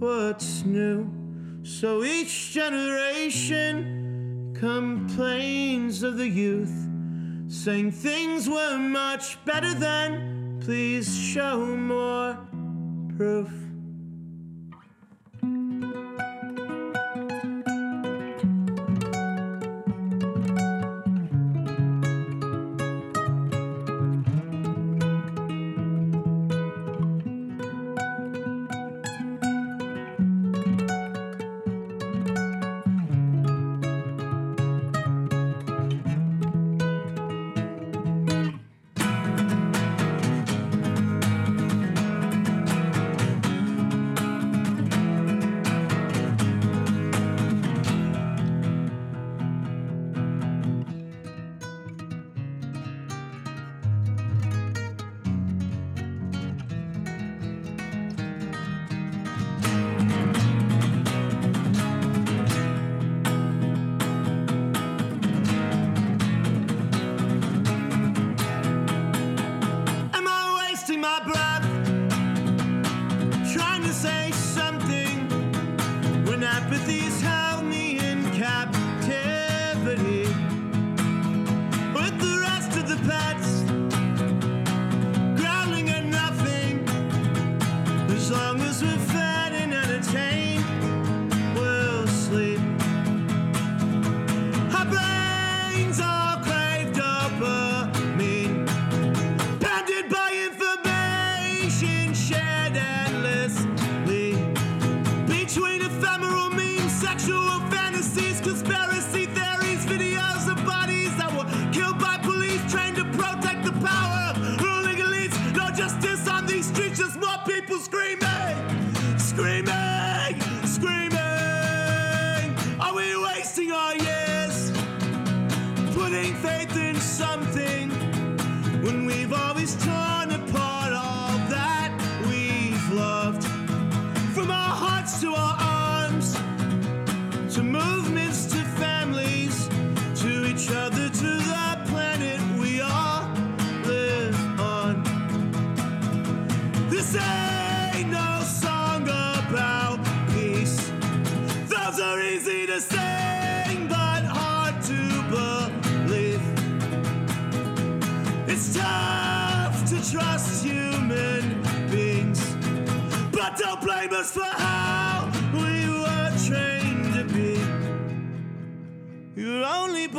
what's 0.00 0.64
new. 0.64 1.08
So 1.62 2.02
each 2.02 2.50
generation 2.50 4.52
complains 4.58 6.02
of 6.02 6.16
the 6.16 6.28
youth, 6.28 6.88
saying 7.46 7.92
things 7.92 8.48
were 8.48 8.78
much 8.78 9.38
better 9.44 9.72
then. 9.74 10.58
Please 10.60 11.16
show 11.16 11.64
more 11.64 12.36
proof. 13.16 13.65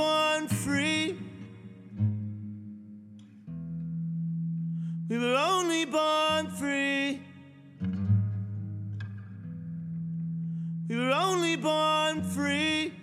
Born 0.08 0.48
free. 0.48 1.18
We 5.10 5.18
were 5.18 5.36
only 5.36 5.84
born 5.86 6.50
free. 6.52 7.22
We 10.88 10.96
were 10.96 11.12
only 11.12 11.58
born 11.58 12.24
free. 12.24 12.94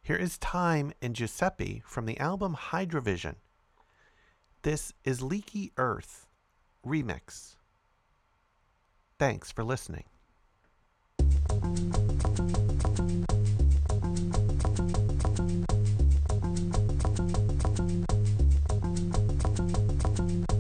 Here 0.03 0.17
is 0.17 0.37
Time 0.37 0.93
and 1.01 1.17
Giuseppe 1.17 1.83
from 1.87 2.05
the 2.05 2.19
album 2.19 2.59
Hydrovision. 2.71 3.37
This 4.61 4.93
is 5.03 5.23
Leaky 5.23 5.73
Earth 5.79 6.27
Remix. 6.87 7.57
Thanks 9.19 9.51
for 9.51 9.65
listening. 9.65 10.05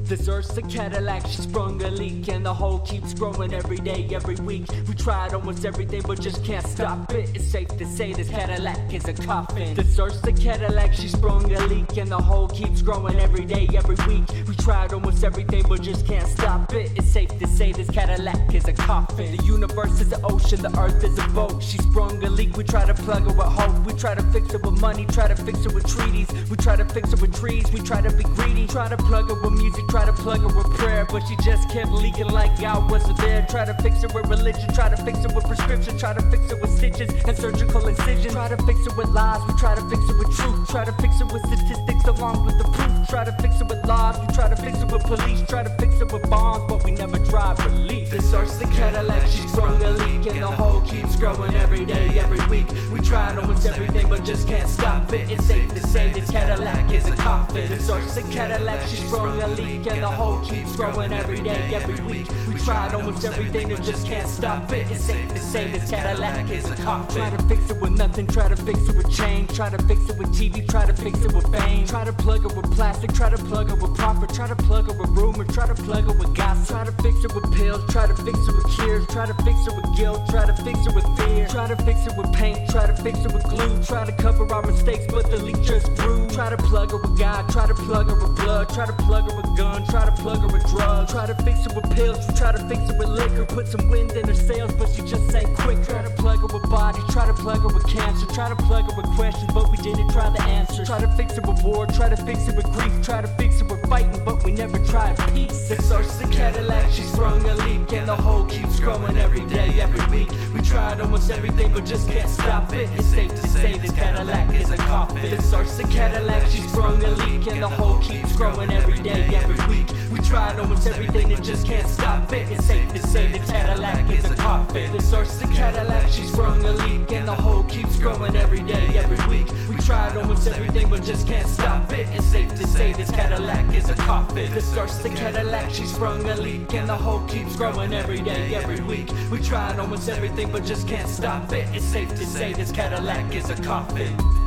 This 0.04 0.28
Earth's 0.28 0.54
a 0.58 0.60
Cadillac, 0.60 1.26
she 1.26 1.40
sprung 1.40 1.82
a 1.82 1.90
leak, 1.90 2.28
and 2.28 2.44
the 2.44 2.52
hole 2.52 2.78
keeps 2.80 3.14
growing 3.14 3.54
every 3.54 3.78
day, 3.78 4.06
every 4.12 4.34
week. 4.36 4.66
We 4.86 4.94
tried 4.94 5.32
almost 5.32 5.64
everything, 5.64 6.02
but 6.06 6.20
just 6.20 6.44
can't 6.44 6.66
stop 6.66 7.10
it. 7.14 7.34
It's 7.34 7.46
safe 7.46 7.68
to 7.78 7.86
say 7.86 8.12
this 8.12 8.28
Cadillac 8.28 8.92
is 8.92 9.08
a 9.08 9.14
coffin. 9.14 9.74
This 9.74 9.98
Earth's 9.98 10.22
a 10.24 10.32
Cadillac, 10.32 10.92
she 10.92 11.08
sprung 11.08 11.50
a 11.50 11.66
leak, 11.68 11.96
and 11.96 12.10
the 12.10 12.18
hole 12.18 12.48
keeps 12.48 12.82
growing 12.82 13.18
every 13.18 13.46
day, 13.46 13.66
every 13.74 13.96
week. 14.06 14.24
We 14.46 14.54
tried 14.56 14.92
almost 14.92 15.24
everything, 15.24 15.64
but 15.66 15.80
just 15.80 16.06
can't 16.06 16.28
stop 16.28 16.74
it. 16.74 16.92
It's 16.96 17.08
safe 17.08 17.30
to 17.38 17.46
say 17.46 17.72
this 17.72 17.88
Cadillac 17.88 18.54
is 18.54 18.68
a 18.68 18.74
coffin. 18.74 19.34
The 19.38 19.44
universe 19.44 20.02
is 20.02 20.12
an 20.12 20.20
ocean, 20.24 20.60
the 20.60 20.78
Earth 20.78 21.02
is 21.02 21.18
a 21.18 21.26
boat. 21.28 21.62
She 21.62 21.78
sprung 21.78 22.22
a 22.22 22.28
leak, 22.28 22.58
we 22.58 22.64
try 22.64 22.84
to 22.84 22.92
plug 22.92 23.22
her 23.22 23.32
with 23.32 23.46
hope. 23.46 23.86
We 23.86 23.94
try 23.94 24.14
to 24.14 24.22
fix 24.24 24.52
it 24.52 24.62
with 24.62 24.78
money, 24.82 25.06
try 25.06 25.28
to 25.28 25.36
fix 25.36 25.64
it 25.64 25.72
with 25.72 25.86
treaties. 25.86 26.28
We 26.50 26.58
try 26.58 26.76
to 26.76 26.84
fix 26.84 27.10
it 27.14 27.22
with 27.22 27.34
trees, 27.34 27.72
we 27.72 27.80
try 27.80 28.02
to 28.02 28.14
be 28.14 28.24
greedy. 28.24 28.66
Try 28.66 28.90
to 28.90 28.98
plug 28.98 29.30
her 29.30 29.40
with 29.40 29.52
music, 29.52 29.86
try 29.94 30.04
to 30.04 30.12
plug 30.12 30.40
her 30.40 30.48
with 30.48 30.68
prayer, 30.76 31.06
but 31.08 31.22
she 31.28 31.36
just 31.36 31.70
kept 31.70 31.88
leaking 31.92 32.26
like 32.26 32.50
God 32.60 32.90
wasn't 32.90 33.16
there. 33.18 33.46
Try 33.48 33.64
to 33.64 33.74
fix 33.74 34.02
it 34.02 34.12
with 34.12 34.26
religion, 34.26 34.66
try 34.74 34.88
to 34.88 34.96
fix 34.96 35.24
it 35.24 35.32
with 35.32 35.44
prescription, 35.44 35.96
try 35.96 36.12
to 36.12 36.22
fix 36.32 36.50
it 36.50 36.60
with 36.60 36.76
stitches 36.76 37.10
and 37.24 37.36
surgical 37.36 37.86
incision. 37.86 38.32
Try 38.32 38.48
to 38.48 38.56
fix 38.64 38.84
it 38.88 38.96
with 38.96 39.08
lies, 39.10 39.40
we 39.46 39.54
try 39.54 39.76
to 39.76 39.88
fix 39.88 40.02
it 40.10 40.18
with 40.18 40.36
truth. 40.36 40.68
Try 40.68 40.84
to 40.84 40.92
fix 40.94 41.20
it 41.20 41.32
with 41.32 41.46
statistics 41.46 42.04
along 42.06 42.44
with 42.44 42.58
the 42.58 42.64
proof. 42.64 43.08
Try 43.08 43.22
to 43.22 43.32
fix 43.40 43.60
it 43.60 43.68
with 43.68 43.86
laws, 43.86 44.18
we 44.18 44.26
try 44.34 44.48
to 44.48 44.56
fix 44.56 44.82
it 44.82 44.90
with 44.90 45.04
police. 45.04 45.42
Try 45.46 45.62
to 45.62 45.70
fix 45.78 46.00
it 46.00 46.12
with 46.12 46.28
bombs, 46.28 46.64
but 46.68 46.82
we 46.82 46.90
never 46.90 47.18
drive 47.20 47.64
relief. 47.64 48.10
This 48.10 48.34
Earth's 48.34 48.56
the 48.56 48.66
Cadillac, 48.66 49.28
she 49.28 49.46
sprung 49.46 49.80
a 49.80 49.90
leak, 49.90 50.26
and 50.26 50.42
the 50.42 50.50
hole 50.50 50.80
keeps 50.80 51.14
growing 51.14 51.54
every 51.54 51.84
day, 51.84 52.18
every 52.18 52.44
week. 52.48 52.66
We 52.92 52.98
tried 52.98 53.38
almost 53.38 53.64
everything, 53.64 54.08
but 54.08 54.24
just 54.24 54.48
can't 54.48 54.68
stop 54.68 55.12
it. 55.12 55.30
It's 55.30 55.44
safe 55.44 55.72
to 55.72 55.86
say 55.86 56.12
this 56.12 56.28
Cadillac 56.30 56.92
is 56.92 57.06
a 57.06 57.14
coffin. 57.16 57.68
This 57.68 57.88
Earth's 57.88 58.16
a 58.16 58.22
Cadillac, 58.24 58.88
she 58.88 58.96
sprung 58.96 59.40
a 59.40 59.46
leak, 59.48 59.83
and 59.86 60.02
the 60.02 60.08
hole 60.08 60.40
keeps 60.40 60.76
growing 60.76 61.12
every 61.12 61.40
day, 61.40 61.74
every 61.74 62.02
week. 62.04 62.26
We 62.48 62.54
tried 62.60 62.94
almost 62.94 63.24
everything 63.24 63.72
and 63.72 63.82
just 63.84 64.06
can't 64.06 64.28
stop 64.28 64.72
it. 64.72 64.90
It's 64.90 65.04
safe 65.04 65.28
to 65.28 65.38
say 65.38 65.70
this 65.70 65.90
Cadillac 65.90 66.50
is 66.50 66.70
a 66.70 66.76
coffin. 66.76 67.16
Try 67.16 67.30
to 67.30 67.42
fix 67.44 67.70
it 67.70 67.80
with 67.80 67.92
nothing, 67.92 68.26
try 68.26 68.48
to 68.48 68.56
fix 68.56 68.88
it 68.88 68.96
with 68.96 69.14
change. 69.14 69.54
Try 69.54 69.70
to 69.70 69.82
fix 69.84 70.08
it 70.08 70.18
with 70.18 70.28
TV, 70.34 70.66
try 70.68 70.86
to 70.86 70.94
fix 70.94 71.20
it 71.20 71.32
with 71.32 71.46
fame. 71.52 71.86
Try 71.86 72.04
to 72.04 72.12
plug 72.12 72.44
it 72.44 72.56
with 72.56 72.70
plastic, 72.72 73.12
try 73.12 73.30
to 73.30 73.38
plug 73.38 73.70
it 73.70 73.80
with 73.80 73.94
profit. 73.94 74.30
Try 74.34 74.48
to 74.48 74.56
plug 74.56 74.88
it 74.88 74.98
with 74.98 75.10
rumor, 75.10 75.44
try 75.44 75.66
to 75.66 75.74
plug 75.74 76.08
it 76.08 76.18
with 76.18 76.34
gossip. 76.34 76.68
Try 76.68 76.84
to 76.84 76.92
fix 77.02 77.24
it 77.24 77.34
with 77.34 77.52
pills, 77.52 77.92
try 77.92 78.06
to 78.06 78.14
fix 78.14 78.38
it 78.48 78.54
with 78.54 78.76
cures. 78.76 79.06
Try 79.08 79.26
to 79.26 79.34
fix 79.44 79.66
it 79.66 79.74
with 79.76 79.96
guilt, 79.96 80.28
try 80.28 80.46
to 80.46 80.54
fix 80.64 80.86
it 80.86 80.94
with 80.94 81.06
fear. 81.18 81.46
Try 81.48 81.68
to 81.68 81.76
fix 81.76 82.06
it 82.06 82.16
with 82.16 82.32
paint, 82.32 82.70
try 82.70 82.86
to 82.86 82.94
fix 83.02 83.18
it 83.24 83.32
with 83.32 83.44
glue. 83.44 83.82
Try 83.82 84.06
to 84.06 84.12
cover 84.12 84.52
our 84.52 84.62
mistakes, 84.62 85.04
but 85.10 85.30
the 85.30 85.38
leak 85.38 85.60
just 85.62 85.94
grew. 85.96 86.28
Try 86.30 86.50
to 86.50 86.56
plug 86.56 86.92
it 86.92 87.00
with 87.02 87.18
God, 87.18 87.48
try 87.50 87.66
to 87.66 87.74
plug 87.74 88.10
it 88.10 88.14
with 88.14 88.36
blood. 88.36 88.68
Try 88.70 88.86
to 88.86 88.92
plug 88.92 89.30
it 89.30 89.36
with 89.36 89.56
try 89.82 90.04
to 90.04 90.12
plug 90.12 90.40
her 90.40 90.46
with 90.46 90.66
drugs. 90.68 91.12
Try 91.12 91.26
to 91.26 91.34
fix 91.42 91.64
her 91.64 91.74
with 91.74 91.90
pills, 91.94 92.18
try 92.38 92.52
to 92.52 92.58
fix 92.68 92.80
her 92.90 92.98
with 92.98 93.08
liquor. 93.08 93.44
Put 93.46 93.66
some 93.68 93.88
wind 93.90 94.12
in 94.12 94.26
her 94.26 94.34
sails, 94.34 94.72
but 94.74 94.88
she 94.90 95.02
just 95.02 95.34
ain't 95.34 95.56
quick. 95.58 95.82
Try 95.84 96.02
to 96.02 96.10
plug 96.10 96.40
her 96.40 96.46
with 96.46 96.68
bodies, 96.70 97.04
try 97.10 97.26
to 97.26 97.34
plug 97.34 97.60
her 97.60 97.68
with 97.68 97.86
cancer. 97.88 98.26
Try 98.26 98.48
to 98.48 98.56
plug 98.56 98.90
her 98.90 98.96
with 98.96 99.06
questions, 99.16 99.50
but 99.52 99.70
we 99.70 99.76
didn't 99.78 100.10
try 100.10 100.28
the 100.30 100.42
answers. 100.42 100.88
Try 100.88 101.00
to 101.00 101.08
fix 101.16 101.38
it 101.38 101.46
with 101.46 101.62
war, 101.64 101.86
try 101.86 102.08
to 102.08 102.16
fix 102.16 102.48
it 102.48 102.56
with 102.56 102.70
grief. 102.72 102.92
Try 103.02 103.22
to 103.22 103.28
fix 103.28 103.60
it 103.60 103.70
with 103.70 103.84
fighting, 103.88 104.22
but 104.24 104.44
we 104.44 104.52
never 104.52 104.78
tried 104.86 105.16
peace. 105.32 105.68
This 105.68 105.90
Earth's 105.90 106.20
a 106.20 106.28
Cadillac, 106.28 106.90
she 106.90 107.02
sprung 107.02 107.44
a 107.48 107.54
leak, 107.66 107.92
and 107.92 108.08
the 108.08 108.16
hole 108.16 108.44
keeps 108.46 108.80
growing 108.80 109.16
every 109.16 109.44
day, 109.46 109.80
every 109.80 110.04
week. 110.16 110.30
We 110.54 110.60
tried 110.60 111.00
almost 111.00 111.30
everything, 111.30 111.72
but 111.72 111.84
just 111.84 112.08
can't 112.08 112.28
stop 112.28 112.72
it. 112.72 112.88
It's 112.96 113.06
safe 113.06 113.30
to 113.30 113.48
say 113.48 113.78
this 113.78 113.92
Cadillac 113.92 114.54
is 114.54 114.70
a 114.70 114.76
coffin. 114.76 115.22
This 115.22 115.52
Earth's 115.52 115.78
a 115.78 115.86
Cadillac, 115.88 116.48
she 116.50 116.60
sprung 116.62 117.02
a 117.02 117.10
leak, 117.10 117.46
and 117.46 117.62
the 117.62 117.68
hole 117.68 117.98
keeps 117.98 118.36
growing 118.36 118.70
every 118.70 119.00
day, 119.00 119.28
every 119.34 119.63
week. 119.68 119.86
We 120.12 120.20
tried 120.20 120.58
almost 120.58 120.86
everything 120.86 121.32
and 121.32 121.44
just 121.44 121.66
can't 121.66 121.88
stop 121.88 122.32
it. 122.32 122.50
It's 122.50 122.64
safe 122.66 122.88
to 122.92 123.06
say 123.06 123.32
this 123.32 123.50
Cadillac 123.50 124.10
is 124.10 124.24
a 124.30 124.34
coffin. 124.34 124.92
This 124.92 125.12
Earth's 125.12 125.40
a 125.42 125.48
Cadillac, 125.48 126.08
she 126.10 126.24
sprung 126.24 126.64
a 126.64 126.72
leak, 126.72 127.12
and 127.12 127.26
the 127.28 127.34
hole 127.34 127.64
keeps 127.64 127.98
growing 127.98 128.36
every 128.36 128.62
day, 128.62 128.98
every 128.98 129.20
week. 129.28 129.48
We 129.68 129.76
tried 129.76 130.16
almost 130.16 130.46
everything, 130.46 130.88
but 130.90 131.02
just 131.02 131.26
can't 131.26 131.48
stop 131.48 131.92
it. 131.92 132.06
It's 132.12 132.26
safe 132.26 132.50
to 132.50 132.66
say 132.66 132.92
this 132.92 133.10
Cadillac 133.10 133.74
is 133.74 133.88
a 133.90 133.94
coffin. 133.94 134.52
This 134.52 134.76
Earth's 134.76 135.04
a 135.04 135.10
Cadillac, 135.10 135.70
she 135.70 135.86
sprung 135.86 136.28
a 136.28 136.36
leak, 136.36 136.72
and 136.74 136.88
the 136.88 136.96
hole 136.96 137.26
keeps 137.26 137.56
growing 137.56 137.92
every 137.92 138.20
day, 138.20 138.54
every 138.54 138.80
week. 138.80 139.10
We 139.30 139.40
tried 139.40 139.78
almost 139.78 140.08
everything, 140.08 140.50
but 140.50 140.64
just 140.64 140.86
can't 140.88 141.08
stop 141.08 141.52
it. 141.52 141.66
It's 141.74 141.84
safe 141.84 142.10
to 142.10 142.26
say 142.26 142.52
this 142.52 142.70
Cadillac 142.72 143.34
is 143.34 143.50
a 143.50 143.56
coffin. 143.62 144.43